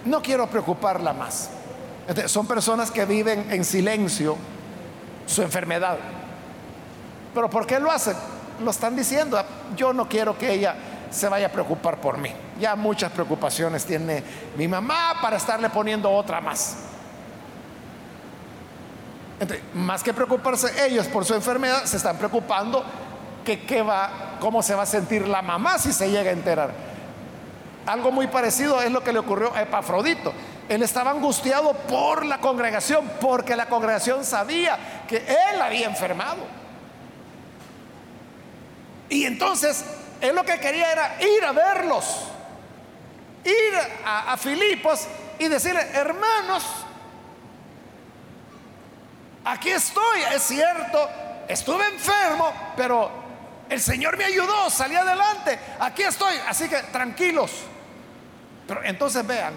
no 0.05 0.21
quiero 0.21 0.47
preocuparla 0.47 1.13
más. 1.13 1.49
son 2.25 2.45
personas 2.45 2.91
que 2.91 3.05
viven 3.05 3.51
en 3.51 3.63
silencio 3.63 4.35
su 5.25 5.41
enfermedad. 5.41 5.97
Pero 7.33 7.49
¿por 7.49 7.65
qué 7.65 7.79
lo 7.79 7.91
hacen? 7.91 8.15
Lo 8.63 8.71
están 8.71 8.95
diciendo. 8.95 9.41
Yo 9.75 9.93
no 9.93 10.07
quiero 10.07 10.37
que 10.37 10.51
ella 10.51 10.75
se 11.09 11.27
vaya 11.27 11.47
a 11.47 11.51
preocupar 11.51 11.99
por 11.99 12.17
mí. 12.17 12.31
Ya 12.59 12.75
muchas 12.75 13.11
preocupaciones 13.11 13.85
tiene 13.85 14.23
mi 14.57 14.67
mamá 14.67 15.15
para 15.21 15.37
estarle 15.37 15.69
poniendo 15.69 16.11
otra 16.11 16.41
más. 16.41 16.77
más 19.73 20.03
que 20.03 20.13
preocuparse 20.13 20.85
ellos 20.85 21.07
por 21.07 21.23
su 21.23 21.33
enfermedad, 21.33 21.85
se 21.85 21.97
están 21.97 22.17
preocupando 22.17 22.83
que 23.45 23.61
qué 23.61 23.81
va, 23.81 24.37
cómo 24.39 24.61
se 24.61 24.75
va 24.75 24.83
a 24.83 24.85
sentir 24.85 25.27
la 25.27 25.41
mamá 25.41 25.79
si 25.79 25.93
se 25.93 26.11
llega 26.11 26.29
a 26.29 26.33
enterar. 26.33 26.71
Algo 27.85 28.11
muy 28.11 28.27
parecido 28.27 28.81
es 28.81 28.91
lo 28.91 29.03
que 29.03 29.13
le 29.13 29.19
ocurrió 29.19 29.55
a 29.55 29.61
Epafrodito. 29.61 30.33
Él 30.67 30.83
estaba 30.83 31.09
angustiado 31.09 31.73
por 31.73 32.25
la 32.25 32.39
congregación, 32.39 33.09
porque 33.19 33.55
la 33.55 33.67
congregación 33.67 34.23
sabía 34.23 34.77
que 35.07 35.17
él 35.17 35.61
había 35.61 35.87
enfermado. 35.87 36.58
Y 39.09 39.25
entonces, 39.25 39.83
él 40.21 40.35
lo 40.35 40.43
que 40.43 40.59
quería 40.59 40.91
era 40.91 41.17
ir 41.21 41.43
a 41.43 41.51
verlos, 41.51 42.27
ir 43.43 43.73
a, 44.05 44.37
Filipos 44.37 45.07
y 45.39 45.47
decirle, 45.47 45.81
hermanos, 45.93 46.63
aquí 49.43 49.69
estoy, 49.69 50.21
es 50.33 50.43
cierto, 50.43 51.09
estuve 51.47 51.87
enfermo, 51.87 52.53
pero 52.75 53.27
El 53.69 53.79
Señor 53.79 54.17
me 54.17 54.25
ayudó, 54.25 54.67
salí 54.71 54.95
adelante, 54.95 55.59
aquí 55.79 56.01
estoy, 56.01 56.33
así 56.47 56.67
que 56.67 56.77
tranquilos. 56.91 57.51
Pero 58.67 58.83
entonces 58.83 59.25
vean, 59.25 59.53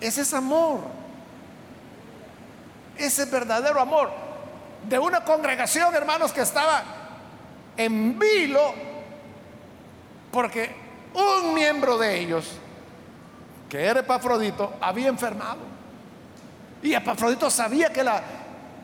ese 0.00 0.22
es 0.22 0.32
amor. 0.32 0.80
Ese 2.96 3.24
es 3.24 3.30
verdadero 3.30 3.80
amor. 3.80 4.10
De 4.88 4.98
una 4.98 5.24
congregación, 5.24 5.94
hermanos, 5.94 6.32
que 6.32 6.40
estaba 6.40 6.82
en 7.76 8.18
vilo 8.18 8.74
porque 10.30 10.74
un 11.14 11.54
miembro 11.54 11.96
de 11.96 12.20
ellos, 12.20 12.46
que 13.70 13.82
era 13.84 14.00
Epafrodito, 14.00 14.74
había 14.80 15.08
enfermado. 15.08 15.60
Y 16.82 16.94
Epafrodito 16.94 17.50
sabía 17.50 17.90
que 17.90 18.04
la 18.04 18.22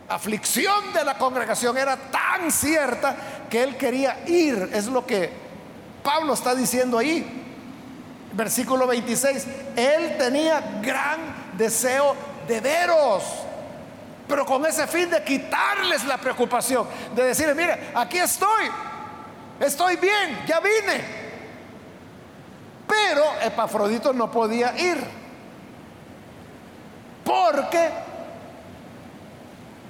aflicción 0.09 0.93
de 0.93 1.05
la 1.05 1.19
congregación 1.19 1.77
era 1.77 1.97
tan 1.97 2.51
cierta 2.51 3.17
que 3.51 3.63
él 3.63 3.77
quería 3.77 4.25
ir. 4.27 4.71
Es 4.73 4.87
lo 4.87 5.07
que 5.07 5.31
Pablo 6.03 6.35
está 6.35 6.55
diciendo 6.55 6.99
ahí. 6.99 7.41
Versículo 8.33 8.87
26. 8.87 9.47
Él 9.77 10.17
tenía 10.17 10.81
gran 10.83 11.21
deseo 11.57 12.17
de 12.49 12.61
veros, 12.61 13.23
pero 14.33 14.47
con 14.47 14.65
ese 14.65 14.87
fin 14.87 15.11
de 15.11 15.23
quitarles 15.23 16.07
la 16.07 16.17
preocupación, 16.17 16.87
de 17.15 17.23
decirle, 17.23 17.55
mire, 17.55 17.91
aquí 17.95 18.17
estoy, 18.17 18.65
estoy 19.61 19.97
bien, 19.97 20.43
ya 20.47 20.59
vine. 20.59 21.05
Pero 22.89 23.23
Epafrodito 23.43 24.15
no 24.15 24.31
podía 24.31 24.75
ir, 24.81 25.05
porque 27.23 27.91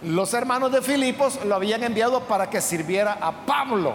los 0.03 0.35
hermanos 0.35 0.73
de 0.73 0.83
Filipos 0.83 1.45
lo 1.45 1.55
habían 1.55 1.85
enviado 1.85 2.25
para 2.25 2.51
que 2.51 2.61
sirviera 2.61 3.19
a 3.21 3.47
Pablo. 3.47 3.95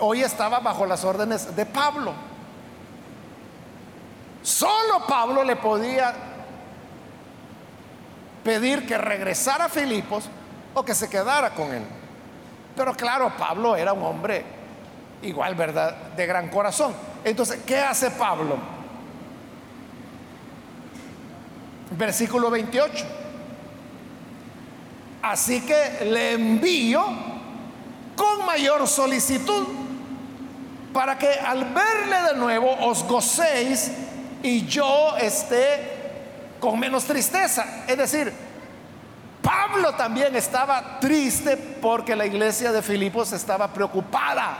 hoy 0.00 0.20
estaba 0.20 0.58
bajo 0.58 0.84
las 0.84 1.04
órdenes 1.06 1.56
de 1.56 1.64
Pablo. 1.64 2.12
Solo 4.42 5.06
Pablo 5.08 5.42
le 5.42 5.56
podía 5.56 6.29
pedir 8.44 8.86
que 8.86 8.96
regresara 8.98 9.66
a 9.66 9.68
Filipos 9.68 10.28
o 10.74 10.84
que 10.84 10.94
se 10.94 11.08
quedara 11.08 11.50
con 11.50 11.72
él. 11.72 11.82
Pero 12.76 12.94
claro, 12.94 13.32
Pablo 13.36 13.76
era 13.76 13.92
un 13.92 14.02
hombre 14.02 14.44
igual, 15.22 15.54
¿verdad? 15.54 16.12
De 16.16 16.26
gran 16.26 16.48
corazón. 16.48 16.94
Entonces, 17.24 17.60
¿qué 17.66 17.78
hace 17.78 18.10
Pablo? 18.12 18.56
Versículo 21.90 22.50
28. 22.50 23.04
Así 25.22 25.60
que 25.62 26.04
le 26.06 26.32
envío 26.32 27.04
con 28.16 28.46
mayor 28.46 28.86
solicitud 28.88 29.66
para 30.92 31.18
que 31.18 31.28
al 31.28 31.66
verle 31.66 32.32
de 32.32 32.34
nuevo 32.36 32.74
os 32.80 33.04
gocéis 33.04 33.92
y 34.42 34.66
yo 34.66 35.16
esté 35.18 35.99
con 36.60 36.78
menos 36.78 37.04
tristeza. 37.04 37.84
Es 37.88 37.96
decir, 37.96 38.32
Pablo 39.42 39.94
también 39.94 40.36
estaba 40.36 41.00
triste 41.00 41.56
porque 41.56 42.14
la 42.14 42.26
iglesia 42.26 42.72
de 42.72 42.82
Filipos 42.82 43.32
estaba 43.32 43.72
preocupada 43.72 44.58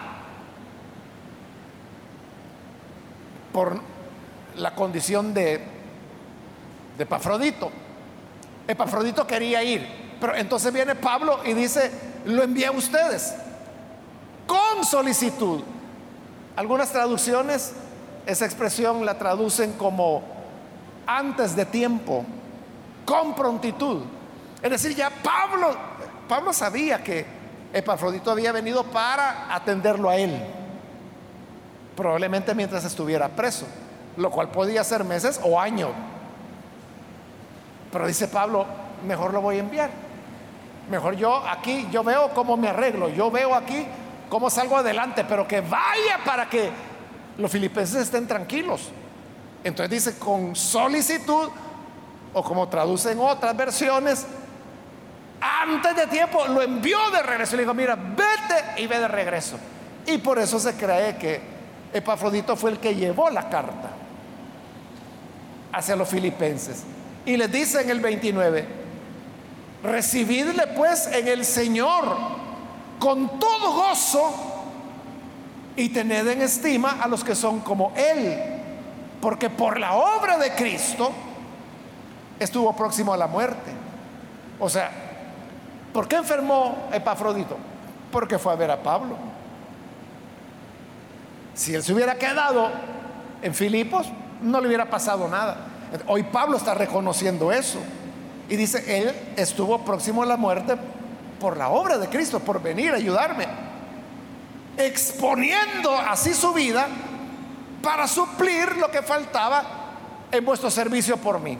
por 3.52 3.80
la 4.56 4.74
condición 4.74 5.34
de, 5.34 5.60
de 6.96 7.04
Epafrodito. 7.04 7.70
Epafrodito 8.66 9.26
quería 9.26 9.62
ir, 9.62 9.86
pero 10.20 10.34
entonces 10.34 10.72
viene 10.72 10.94
Pablo 10.94 11.40
y 11.44 11.52
dice, 11.52 11.90
lo 12.24 12.42
envía 12.42 12.68
a 12.68 12.72
ustedes 12.72 13.34
con 14.46 14.84
solicitud. 14.84 15.60
Algunas 16.56 16.90
traducciones 16.90 17.72
esa 18.26 18.44
expresión 18.44 19.04
la 19.04 19.18
traducen 19.18 19.72
como 19.72 20.22
antes 21.10 21.56
de 21.56 21.64
tiempo, 21.64 22.24
con 23.04 23.34
prontitud. 23.34 24.02
Es 24.62 24.70
decir, 24.70 24.94
ya 24.94 25.10
Pablo, 25.10 25.74
Pablo 26.28 26.52
sabía 26.52 27.02
que 27.02 27.26
Epafrodito 27.72 28.30
había 28.30 28.52
venido 28.52 28.84
para 28.84 29.52
atenderlo 29.52 30.08
a 30.08 30.16
él, 30.16 30.40
probablemente 31.96 32.54
mientras 32.54 32.84
estuviera 32.84 33.28
preso, 33.28 33.66
lo 34.16 34.30
cual 34.30 34.50
podía 34.50 34.84
ser 34.84 35.02
meses 35.02 35.40
o 35.42 35.58
años. 35.58 35.90
Pero 37.90 38.06
dice 38.06 38.28
Pablo, 38.28 38.66
mejor 39.04 39.32
lo 39.32 39.40
voy 39.40 39.56
a 39.56 39.60
enviar. 39.60 39.90
Mejor 40.88 41.16
yo 41.16 41.36
aquí, 41.48 41.88
yo 41.90 42.04
veo 42.04 42.30
cómo 42.34 42.56
me 42.56 42.68
arreglo, 42.68 43.08
yo 43.08 43.30
veo 43.30 43.54
aquí 43.54 43.84
cómo 44.28 44.48
salgo 44.48 44.76
adelante, 44.76 45.24
pero 45.24 45.46
que 45.46 45.60
vaya 45.60 46.20
para 46.24 46.48
que 46.48 46.70
los 47.36 47.50
filipenses 47.50 48.02
estén 48.02 48.28
tranquilos. 48.28 48.90
Entonces 49.64 49.90
dice 49.90 50.18
con 50.18 50.56
solicitud, 50.56 51.48
o 52.32 52.42
como 52.42 52.68
traducen 52.68 53.18
otras 53.18 53.56
versiones, 53.56 54.26
antes 55.40 55.96
de 55.96 56.06
tiempo 56.06 56.46
lo 56.48 56.62
envió 56.62 56.98
de 57.10 57.22
regreso. 57.22 57.56
Le 57.56 57.62
dijo, 57.62 57.74
mira, 57.74 57.96
vete 57.96 58.82
y 58.82 58.86
ve 58.86 58.98
de 58.98 59.08
regreso. 59.08 59.56
Y 60.06 60.18
por 60.18 60.38
eso 60.38 60.58
se 60.58 60.74
cree 60.74 61.16
que 61.16 61.40
Epafrodito 61.92 62.56
fue 62.56 62.70
el 62.70 62.78
que 62.78 62.94
llevó 62.94 63.30
la 63.30 63.48
carta 63.48 63.90
hacia 65.72 65.96
los 65.96 66.08
filipenses. 66.08 66.84
Y 67.24 67.36
les 67.36 67.50
dice 67.50 67.80
en 67.80 67.90
el 67.90 68.00
29, 68.00 68.66
recibidle 69.82 70.66
pues 70.68 71.06
en 71.06 71.28
el 71.28 71.44
Señor 71.44 72.16
con 72.98 73.38
todo 73.38 73.72
gozo 73.72 74.34
y 75.76 75.88
tened 75.88 76.26
en 76.28 76.42
estima 76.42 76.98
a 77.00 77.08
los 77.08 77.24
que 77.24 77.34
son 77.34 77.60
como 77.60 77.92
Él, 77.96 78.59
porque 79.20 79.50
por 79.50 79.78
la 79.78 79.94
obra 79.94 80.38
de 80.38 80.54
Cristo 80.54 81.12
estuvo 82.38 82.74
próximo 82.74 83.12
a 83.12 83.16
la 83.16 83.26
muerte. 83.26 83.70
O 84.58 84.68
sea, 84.68 84.90
¿por 85.92 86.08
qué 86.08 86.16
enfermó 86.16 86.88
Epafrodito? 86.92 87.56
Porque 88.10 88.38
fue 88.38 88.52
a 88.52 88.56
ver 88.56 88.70
a 88.70 88.82
Pablo. 88.82 89.16
Si 91.54 91.74
él 91.74 91.82
se 91.82 91.92
hubiera 91.92 92.14
quedado 92.14 92.70
en 93.42 93.54
Filipos, 93.54 94.06
no 94.40 94.60
le 94.60 94.68
hubiera 94.68 94.88
pasado 94.88 95.28
nada. 95.28 95.56
Hoy 96.06 96.22
Pablo 96.22 96.56
está 96.56 96.74
reconociendo 96.74 97.52
eso. 97.52 97.78
Y 98.48 98.56
dice, 98.56 99.02
él 99.02 99.14
estuvo 99.36 99.84
próximo 99.84 100.22
a 100.22 100.26
la 100.26 100.36
muerte 100.36 100.76
por 101.38 101.56
la 101.56 101.68
obra 101.68 101.98
de 101.98 102.08
Cristo, 102.08 102.40
por 102.40 102.62
venir 102.62 102.92
a 102.92 102.96
ayudarme 102.96 103.46
exponiendo 104.76 105.96
así 105.96 106.34
su 106.34 106.52
vida 106.52 106.86
para 107.82 108.06
suplir 108.06 108.76
lo 108.76 108.90
que 108.90 109.02
faltaba 109.02 109.64
en 110.30 110.44
vuestro 110.44 110.70
servicio 110.70 111.16
por 111.16 111.40
mí. 111.40 111.58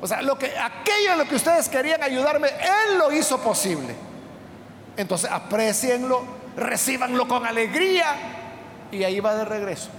O 0.00 0.06
sea, 0.06 0.22
lo 0.22 0.38
que 0.38 0.46
aquello 0.58 1.12
en 1.12 1.18
lo 1.18 1.24
que 1.26 1.36
ustedes 1.36 1.68
querían 1.68 2.02
ayudarme, 2.02 2.48
él 2.48 2.98
lo 2.98 3.12
hizo 3.12 3.38
posible. 3.38 3.94
Entonces, 4.96 5.30
aprecienlo, 5.30 6.22
recibanlo 6.56 7.28
con 7.28 7.46
alegría 7.46 8.14
y 8.90 9.04
ahí 9.04 9.20
va 9.20 9.34
de 9.34 9.44
regreso. 9.44 9.90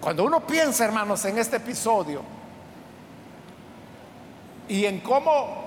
Cuando 0.00 0.24
uno 0.24 0.40
piensa, 0.46 0.84
hermanos, 0.84 1.24
en 1.24 1.38
este 1.38 1.56
episodio 1.56 2.22
y 4.68 4.84
en 4.84 5.00
cómo 5.00 5.62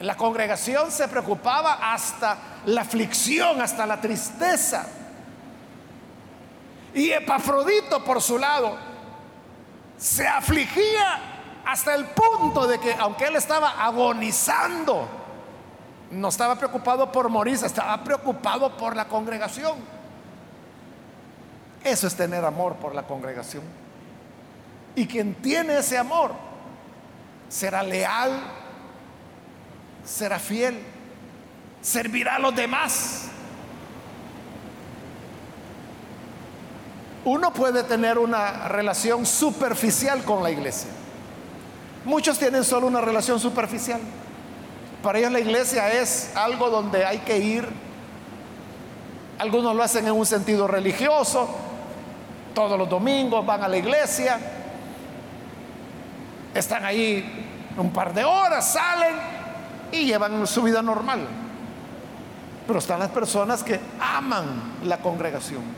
la 0.00 0.16
congregación 0.16 0.92
se 0.92 1.08
preocupaba 1.08 1.92
hasta 1.92 2.38
la 2.66 2.82
aflicción, 2.82 3.60
hasta 3.60 3.86
la 3.86 4.00
tristeza. 4.00 4.86
Y 6.98 7.12
Epafrodito, 7.12 8.02
por 8.02 8.20
su 8.20 8.40
lado, 8.40 8.76
se 9.96 10.26
afligía 10.26 11.60
hasta 11.64 11.94
el 11.94 12.06
punto 12.06 12.66
de 12.66 12.80
que, 12.80 12.92
aunque 12.94 13.26
él 13.26 13.36
estaba 13.36 13.84
agonizando, 13.84 15.08
no 16.10 16.26
estaba 16.26 16.56
preocupado 16.56 17.12
por 17.12 17.28
morir, 17.28 17.54
estaba 17.54 18.02
preocupado 18.02 18.76
por 18.76 18.96
la 18.96 19.06
congregación. 19.06 19.76
Eso 21.84 22.08
es 22.08 22.16
tener 22.16 22.44
amor 22.44 22.74
por 22.74 22.96
la 22.96 23.04
congregación. 23.04 23.62
Y 24.96 25.06
quien 25.06 25.36
tiene 25.36 25.78
ese 25.78 25.98
amor 25.98 26.32
será 27.48 27.84
leal, 27.84 28.32
será 30.04 30.40
fiel 30.40 30.82
servirá 31.80 32.34
a 32.34 32.38
los 32.40 32.56
demás. 32.56 33.28
Uno 37.28 37.52
puede 37.52 37.82
tener 37.82 38.16
una 38.16 38.68
relación 38.68 39.26
superficial 39.26 40.24
con 40.24 40.42
la 40.42 40.50
iglesia. 40.50 40.88
Muchos 42.06 42.38
tienen 42.38 42.64
solo 42.64 42.86
una 42.86 43.02
relación 43.02 43.38
superficial. 43.38 44.00
Para 45.02 45.18
ellos 45.18 45.32
la 45.32 45.40
iglesia 45.40 45.92
es 45.92 46.34
algo 46.34 46.70
donde 46.70 47.04
hay 47.04 47.18
que 47.18 47.36
ir. 47.36 47.68
Algunos 49.38 49.76
lo 49.76 49.82
hacen 49.82 50.06
en 50.06 50.14
un 50.14 50.24
sentido 50.24 50.66
religioso. 50.66 51.50
Todos 52.54 52.78
los 52.78 52.88
domingos 52.88 53.44
van 53.44 53.62
a 53.62 53.68
la 53.68 53.76
iglesia. 53.76 54.38
Están 56.54 56.82
ahí 56.82 57.46
un 57.76 57.92
par 57.92 58.14
de 58.14 58.24
horas, 58.24 58.72
salen 58.72 59.16
y 59.92 60.06
llevan 60.06 60.46
su 60.46 60.62
vida 60.62 60.80
normal. 60.80 61.28
pero 62.66 62.78
están 62.78 63.00
las 63.00 63.10
personas 63.10 63.62
que 63.62 63.78
aman 64.00 64.78
la 64.84 64.96
congregación. 64.96 65.77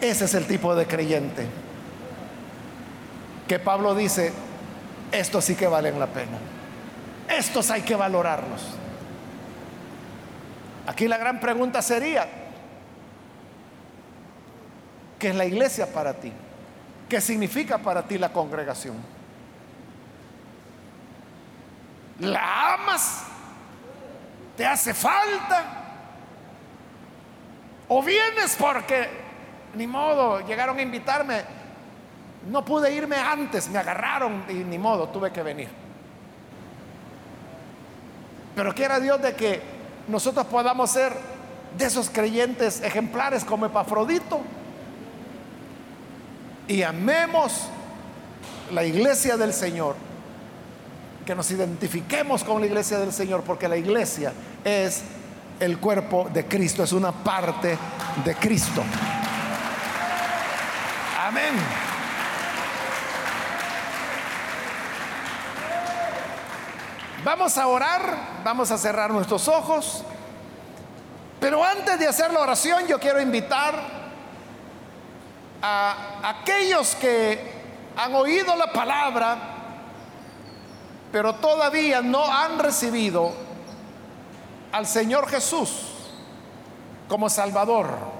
Ese 0.00 0.24
es 0.24 0.34
el 0.34 0.46
tipo 0.46 0.74
de 0.74 0.86
creyente 0.86 1.46
que 3.50 3.58
Pablo 3.58 3.96
dice, 3.96 4.32
estos 5.10 5.44
sí 5.44 5.56
que 5.56 5.66
valen 5.66 5.98
la 5.98 6.06
pena. 6.06 6.38
Estos 7.28 7.68
hay 7.70 7.82
que 7.82 7.96
valorarlos. 7.96 8.62
Aquí 10.86 11.08
la 11.08 11.18
gran 11.18 11.40
pregunta 11.40 11.82
sería, 11.82 12.28
¿qué 15.18 15.30
es 15.30 15.34
la 15.34 15.46
iglesia 15.46 15.92
para 15.92 16.14
ti? 16.14 16.32
¿Qué 17.08 17.20
significa 17.20 17.78
para 17.78 18.02
ti 18.02 18.18
la 18.18 18.32
congregación? 18.32 18.96
¿La 22.20 22.74
amas? 22.74 23.24
¿Te 24.56 24.64
hace 24.64 24.94
falta? 24.94 25.64
¿O 27.88 28.00
vienes 28.00 28.56
porque, 28.56 29.08
ni 29.74 29.86
modo, 29.86 30.40
llegaron 30.40 30.78
a 30.78 30.82
invitarme? 30.82 31.42
No 32.50 32.64
pude 32.64 32.92
irme 32.92 33.16
antes, 33.16 33.68
me 33.68 33.78
agarraron 33.78 34.44
y 34.48 34.54
ni 34.54 34.78
modo, 34.78 35.08
tuve 35.08 35.30
que 35.30 35.42
venir. 35.42 35.68
Pero 38.54 38.74
quiera 38.74 38.98
Dios 38.98 39.20
de 39.22 39.34
que 39.34 39.60
nosotros 40.08 40.46
podamos 40.46 40.90
ser 40.90 41.12
de 41.76 41.84
esos 41.84 42.10
creyentes 42.10 42.82
ejemplares 42.82 43.44
como 43.44 43.66
Epafrodito 43.66 44.40
y 46.66 46.82
amemos 46.82 47.68
la 48.72 48.84
iglesia 48.84 49.36
del 49.36 49.52
Señor, 49.52 49.96
que 51.26 51.34
nos 51.34 51.50
identifiquemos 51.50 52.44
con 52.44 52.60
la 52.60 52.66
iglesia 52.66 52.98
del 52.98 53.12
Señor, 53.12 53.42
porque 53.42 53.68
la 53.68 53.76
iglesia 53.76 54.32
es 54.64 55.02
el 55.58 55.78
cuerpo 55.78 56.28
de 56.32 56.46
Cristo, 56.46 56.82
es 56.82 56.92
una 56.92 57.12
parte 57.12 57.76
de 58.24 58.34
Cristo. 58.36 58.82
Amén. 61.30 61.54
Vamos 67.22 67.56
a 67.56 67.68
orar, 67.68 68.16
vamos 68.42 68.72
a 68.72 68.76
cerrar 68.76 69.12
nuestros 69.12 69.46
ojos, 69.46 70.02
pero 71.38 71.64
antes 71.64 72.00
de 72.00 72.08
hacer 72.08 72.32
la 72.32 72.40
oración 72.40 72.84
yo 72.88 72.98
quiero 72.98 73.20
invitar 73.20 73.80
a 75.62 76.30
aquellos 76.30 76.96
que 76.96 77.52
han 77.96 78.12
oído 78.12 78.56
la 78.56 78.72
palabra, 78.72 79.38
pero 81.12 81.36
todavía 81.36 82.00
no 82.02 82.24
han 82.24 82.58
recibido 82.58 83.32
al 84.72 84.84
Señor 84.84 85.28
Jesús 85.28 85.70
como 87.08 87.30
Salvador. 87.30 88.19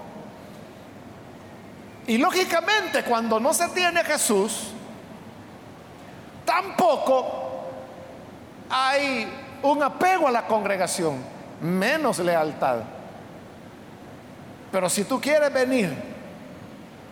Y 2.10 2.18
lógicamente 2.18 3.04
cuando 3.04 3.38
no 3.38 3.54
se 3.54 3.68
tiene 3.68 4.02
Jesús, 4.02 4.72
tampoco 6.44 7.68
hay 8.68 9.32
un 9.62 9.80
apego 9.80 10.26
a 10.26 10.32
la 10.32 10.44
congregación, 10.44 11.18
menos 11.60 12.18
lealtad. 12.18 12.78
Pero 14.72 14.90
si 14.90 15.04
tú 15.04 15.20
quieres 15.20 15.52
venir 15.54 15.94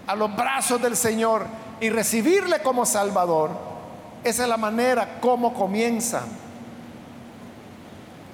a 0.04 0.16
los 0.16 0.34
brazos 0.34 0.82
del 0.82 0.96
Señor 0.96 1.46
y 1.78 1.90
recibirle 1.90 2.60
como 2.60 2.84
Salvador, 2.84 3.50
esa 4.24 4.42
es 4.42 4.48
la 4.48 4.56
manera 4.56 5.20
como 5.20 5.54
comienza 5.54 6.22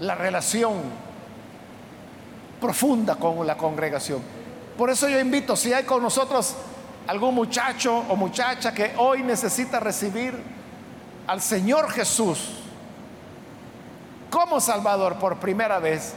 la 0.01 0.15
relación 0.15 0.81
profunda 2.59 3.17
con 3.17 3.47
la 3.47 3.55
congregación. 3.55 4.34
Por 4.77 4.91
eso 4.91 5.09
yo 5.09 5.21
invito, 5.21 5.55
si 5.55 5.73
hay 5.73 5.85
con 5.85 6.03
nosotros 6.03 6.55
algún 7.07 7.35
muchacho 7.35 7.97
o 8.09 8.17
muchacha 8.17 8.73
que 8.75 8.95
hoy 8.97 9.23
necesita 9.23 9.79
recibir 9.79 10.35
al 11.27 11.41
Señor 11.41 11.91
Jesús, 11.91 12.51
como 14.31 14.61
Salvador 14.61 15.17
por 15.19 15.39
primera 15.39 15.79
vez, 15.79 16.15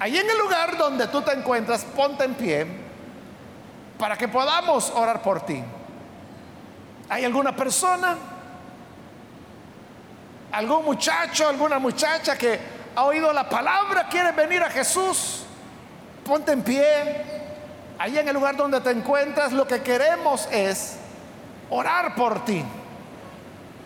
ahí 0.00 0.18
en 0.18 0.28
el 0.28 0.38
lugar 0.38 0.76
donde 0.76 1.06
tú 1.06 1.22
te 1.22 1.32
encuentras, 1.32 1.84
ponte 1.84 2.24
en 2.24 2.34
pie 2.34 2.66
para 3.98 4.16
que 4.16 4.26
podamos 4.26 4.90
orar 4.90 5.22
por 5.22 5.42
ti. 5.42 5.62
¿Hay 7.08 7.24
alguna 7.24 7.54
persona? 7.54 8.16
¿Algún 10.52 10.84
muchacho, 10.84 11.48
alguna 11.48 11.78
muchacha 11.78 12.36
que 12.36 12.58
ha 12.96 13.04
oído 13.04 13.32
la 13.32 13.48
palabra, 13.48 14.08
quiere 14.08 14.32
venir 14.32 14.62
a 14.62 14.70
Jesús? 14.70 15.44
Ponte 16.24 16.52
en 16.52 16.62
pie. 16.62 17.49
Ahí 18.00 18.16
en 18.16 18.26
el 18.26 18.32
lugar 18.32 18.56
donde 18.56 18.80
te 18.80 18.92
encuentras, 18.92 19.52
lo 19.52 19.66
que 19.66 19.82
queremos 19.82 20.48
es 20.50 20.96
orar 21.68 22.14
por 22.14 22.46
ti, 22.46 22.64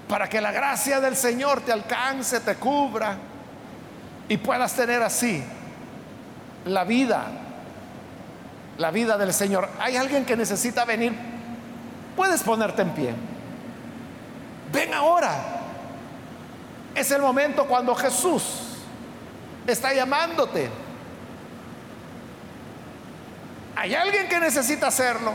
para 0.08 0.28
que 0.28 0.40
la 0.40 0.52
gracia 0.52 1.00
del 1.00 1.16
Señor 1.16 1.62
te 1.62 1.72
alcance, 1.72 2.38
te 2.38 2.54
cubra 2.54 3.16
y 4.28 4.36
puedas 4.36 4.72
tener 4.74 5.02
así 5.02 5.42
la 6.64 6.84
vida, 6.84 7.24
la 8.78 8.92
vida 8.92 9.18
del 9.18 9.34
Señor. 9.34 9.68
Hay 9.80 9.96
alguien 9.96 10.24
que 10.24 10.36
necesita 10.36 10.84
venir, 10.84 11.12
puedes 12.14 12.40
ponerte 12.44 12.82
en 12.82 12.90
pie. 12.90 13.14
Ven 14.72 14.94
ahora. 14.94 15.34
Es 16.94 17.10
el 17.10 17.20
momento 17.20 17.66
cuando 17.66 17.96
Jesús 17.96 18.44
está 19.66 19.92
llamándote. 19.92 20.84
Hay 23.76 23.94
alguien 23.94 24.28
que 24.28 24.40
necesita 24.40 24.88
hacerlo. 24.88 25.32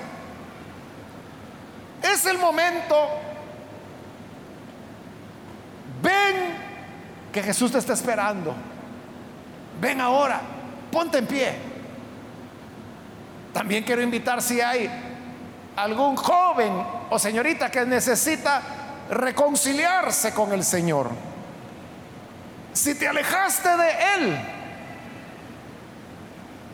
Es 2.01 2.25
el 2.25 2.37
momento. 2.37 2.95
Ven 6.01 6.57
que 7.33 7.43
Jesús 7.43 7.71
te 7.71 7.77
está 7.77 7.93
esperando 7.93 8.55
ven 9.79 10.01
ahora, 10.01 10.41
ponte 10.91 11.17
en 11.17 11.27
pie. 11.27 11.53
También 13.53 13.83
quiero 13.83 14.01
invitar 14.01 14.41
si 14.41 14.61
hay 14.61 14.89
algún 15.75 16.15
joven 16.15 16.83
o 17.09 17.17
señorita 17.17 17.71
que 17.71 17.85
necesita 17.85 18.61
reconciliarse 19.09 20.33
con 20.33 20.51
el 20.53 20.63
Señor. 20.63 21.09
Si 22.73 22.95
te 22.95 23.07
alejaste 23.07 23.69
de 23.69 23.91
Él, 24.15 24.39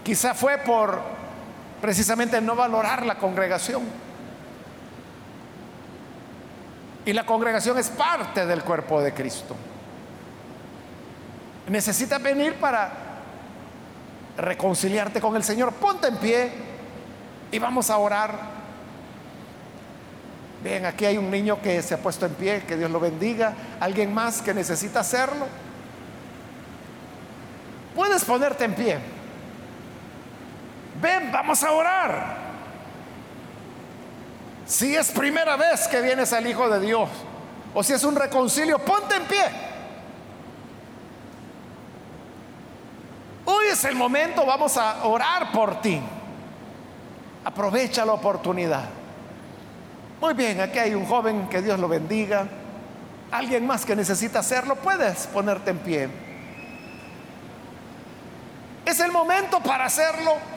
quizá 0.04 0.34
fue 0.34 0.58
por 0.58 1.15
precisamente 1.82 2.42
no 2.42 2.56
valorar 2.56 3.06
la 3.06 3.16
congregación. 3.16 3.84
Y 7.06 7.14
la 7.14 7.26
congregación 7.26 7.78
es 7.78 7.90
parte 7.90 8.46
del 8.46 8.64
cuerpo 8.64 9.02
de 9.02 9.14
Cristo. 9.14 9.56
Necesitas 11.68 12.22
venir 12.22 12.56
para 12.56 12.92
reconciliarte 14.38 15.22
con 15.22 15.36
el 15.36 15.44
Señor. 15.44 15.74
Ponte 15.74 16.08
en 16.08 16.18
pie 16.18 16.52
y 17.52 17.60
vamos 17.60 17.90
a 17.90 17.98
orar. 17.98 18.56
Bien, 20.64 20.86
aquí 20.86 21.06
hay 21.06 21.18
un 21.18 21.30
niño 21.30 21.62
que 21.62 21.82
se 21.84 21.94
ha 21.94 21.98
puesto 21.98 22.26
en 22.26 22.34
pie, 22.34 22.64
que 22.68 22.76
Dios 22.76 22.90
lo 22.90 23.00
bendiga. 23.00 23.54
¿Alguien 23.80 24.14
más 24.14 24.42
que 24.42 24.54
necesita 24.54 25.02
hacerlo? 25.02 25.46
Puedes 27.96 28.26
ponerte 28.26 28.66
en 28.66 28.74
pie. 28.74 28.98
Ven, 31.02 31.32
vamos 31.32 31.64
a 31.64 31.72
orar. 31.72 32.46
Si 34.66 34.96
es 34.96 35.12
primera 35.12 35.56
vez 35.56 35.88
que 35.88 36.02
vienes 36.02 36.34
al 36.34 36.48
Hijo 36.48 36.68
de 36.70 36.80
Dios 36.80 37.10
o 37.74 37.84
si 37.84 37.94
es 37.94 38.04
un 38.04 38.16
reconcilio, 38.16 38.80
ponte 38.80 39.16
en 39.16 39.24
pie. 39.26 39.44
Hoy 43.46 43.66
es 43.72 43.84
el 43.84 43.96
momento, 43.96 44.46
vamos 44.46 44.76
a 44.78 45.06
orar 45.06 45.52
por 45.52 45.82
ti. 45.82 46.02
Aprovecha 47.44 48.06
la 48.06 48.14
oportunidad. 48.14 48.86
Muy 50.20 50.34
bien, 50.34 50.62
aquí 50.62 50.80
hay 50.80 50.96
un 50.96 51.06
joven, 51.06 51.48
que 51.48 51.62
Dios 51.62 51.80
lo 51.80 51.88
bendiga. 51.88 52.48
Alguien 53.32 53.68
más 53.68 53.86
que 53.86 53.96
necesita 53.96 54.40
hacerlo, 54.40 54.78
puedes 54.78 55.28
ponerte 55.28 55.70
en 55.70 55.78
pie. 55.80 56.10
Es 58.86 59.00
el 59.00 59.12
momento 59.12 59.60
para 59.60 59.86
hacerlo. 59.86 60.55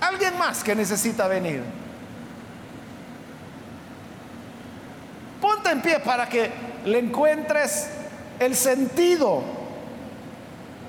Alguien 0.00 0.38
más 0.38 0.62
que 0.62 0.74
necesita 0.74 1.26
venir. 1.26 1.62
Ponte 5.40 5.70
en 5.70 5.82
pie 5.82 6.00
para 6.00 6.28
que 6.28 6.50
le 6.84 6.98
encuentres 6.98 7.88
el 8.38 8.54
sentido, 8.54 9.42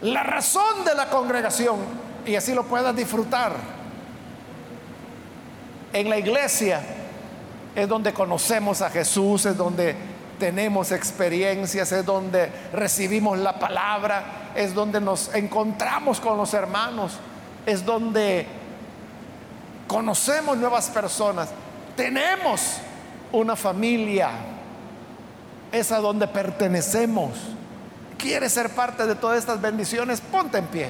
la 0.02 0.24
razón 0.24 0.86
de 0.86 0.94
la 0.96 1.10
congregación 1.10 1.78
y 2.26 2.36
así 2.36 2.54
lo 2.54 2.64
puedas 2.64 2.96
disfrutar. 2.96 3.54
En 5.94 6.10
la 6.10 6.18
iglesia 6.18 6.82
es 7.76 7.88
donde 7.88 8.14
conocemos 8.14 8.82
a 8.82 8.90
Jesús, 8.90 9.46
es 9.46 9.58
donde 9.58 9.96
tenemos 10.40 10.92
experiencias, 10.92 11.92
es 11.92 12.06
donde 12.06 12.52
recibimos 12.74 13.38
la 13.38 13.58
palabra, 13.58 14.52
es 14.56 14.74
donde 14.74 15.02
nos 15.02 15.34
encontramos 15.34 16.20
con 16.20 16.38
los 16.38 16.54
hermanos, 16.54 17.14
es 17.66 17.86
donde 17.86 18.46
conocemos 19.88 20.58
nuevas 20.58 20.90
personas, 20.90 21.50
tenemos 21.96 22.78
una 23.32 23.56
familia, 23.56 24.30
es 25.72 25.92
a 25.92 26.00
donde 26.00 26.28
pertenecemos. 26.28 27.32
¿Quieres 28.18 28.54
ser 28.54 28.70
parte 28.70 29.06
de 29.06 29.16
todas 29.16 29.40
estas 29.40 29.62
bendiciones? 29.62 30.22
Ponte 30.22 30.58
en 30.58 30.66
pie. 30.66 30.90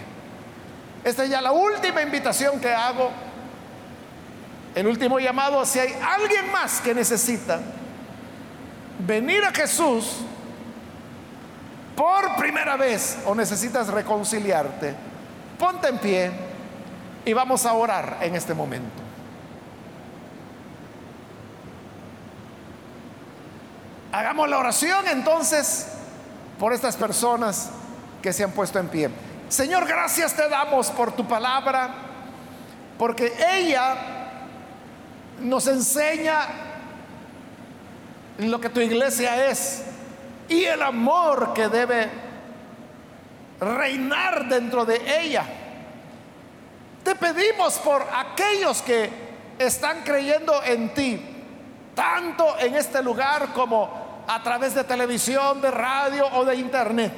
Esta 1.04 1.24
es 1.24 1.30
ya 1.30 1.42
la 1.42 1.52
última 1.52 2.02
invitación 2.02 2.60
que 2.60 2.74
hago. 2.74 3.12
El 4.76 4.88
último 4.88 5.20
llamado, 5.20 5.66
si 5.66 5.80
hay 5.80 5.94
alguien 6.02 6.52
más 6.52 6.82
que 6.82 6.94
necesita 6.94 7.60
venir 9.00 9.44
a 9.44 9.52
Jesús 9.52 10.18
por 11.96 12.36
primera 12.36 12.78
vez 12.78 13.18
o 13.26 13.34
necesitas 13.34 13.88
reconciliarte, 13.88 14.96
ponte 15.58 15.88
en 15.88 15.98
pie 15.98 16.47
y 17.28 17.34
vamos 17.34 17.66
a 17.66 17.74
orar 17.74 18.20
en 18.22 18.36
este 18.36 18.54
momento. 18.54 19.04
Hagamos 24.14 24.50
la 24.50 24.58
oración 24.58 25.06
entonces 25.10 25.90
por 26.58 26.72
estas 26.72 26.96
personas 26.96 27.70
que 28.22 28.32
se 28.32 28.46
han 28.46 28.52
puesto 28.52 28.80
en 28.80 28.88
pie. 28.88 29.10
Señor, 29.50 29.86
gracias 29.86 30.38
te 30.38 30.48
damos 30.48 30.90
por 30.90 31.12
tu 31.12 31.28
palabra, 31.28 31.96
porque 32.98 33.34
ella 33.54 33.96
nos 35.42 35.68
enseña 35.68 36.48
lo 38.38 38.62
que 38.62 38.70
tu 38.70 38.80
iglesia 38.80 39.50
es 39.50 39.84
y 40.48 40.64
el 40.64 40.82
amor 40.82 41.52
que 41.54 41.68
debe 41.68 42.10
reinar 43.60 44.48
dentro 44.48 44.86
de 44.86 45.26
ella. 45.26 45.44
Te 47.08 47.16
pedimos 47.16 47.76
por 47.76 48.06
aquellos 48.14 48.82
que 48.82 49.10
están 49.58 50.04
creyendo 50.04 50.62
en 50.62 50.94
ti, 50.94 51.18
tanto 51.96 52.60
en 52.60 52.76
este 52.76 53.02
lugar 53.02 53.54
como 53.54 54.26
a 54.28 54.44
través 54.44 54.76
de 54.76 54.84
televisión, 54.84 55.62
de 55.62 55.72
radio 55.72 56.28
o 56.34 56.44
de 56.44 56.58
internet. 56.58 57.14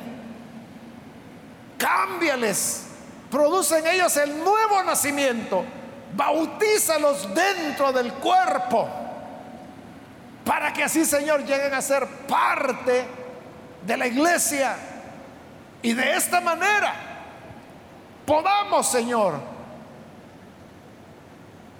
Cámbiales, 1.75 2.85
produce 3.31 3.79
en 3.79 3.87
ellos 3.87 4.15
el 4.17 4.37
nuevo 4.43 4.83
nacimiento, 4.83 5.65
bautízalos 6.13 7.27
dentro 7.33 7.91
del 7.91 8.13
cuerpo, 8.13 8.87
para 10.45 10.71
que 10.71 10.83
así, 10.83 11.03
Señor, 11.03 11.43
lleguen 11.45 11.73
a 11.73 11.81
ser 11.81 12.05
parte 12.27 13.07
de 13.87 13.97
la 13.97 14.05
iglesia 14.05 14.75
y 15.81 15.93
de 15.93 16.15
esta 16.15 16.41
manera 16.41 16.93
podamos, 18.27 18.87
Señor, 18.87 19.57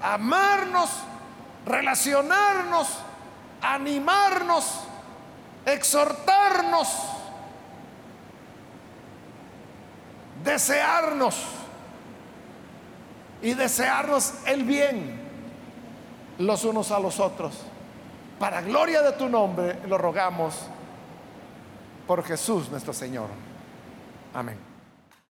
amarnos, 0.02 0.89
relacionarnos, 1.66 2.88
animarnos, 3.62 4.82
exhortarnos, 5.66 6.88
desearnos 10.43 11.36
y 13.41 13.54
desearnos 13.54 14.34
el 14.45 14.64
bien 14.64 15.20
los 16.38 16.64
unos 16.64 16.91
a 16.91 17.00
los 17.00 17.20
otros. 17.20 17.66
Para 18.39 18.62
gloria 18.62 19.02
de 19.02 19.12
tu 19.14 19.28
nombre 19.28 19.80
lo 19.88 19.97
rogamos 19.97 20.56
por 22.08 22.24
Jesús 22.24 22.70
nuestro 22.70 22.93
Señor. 22.93 23.28
Amén. 24.34 24.68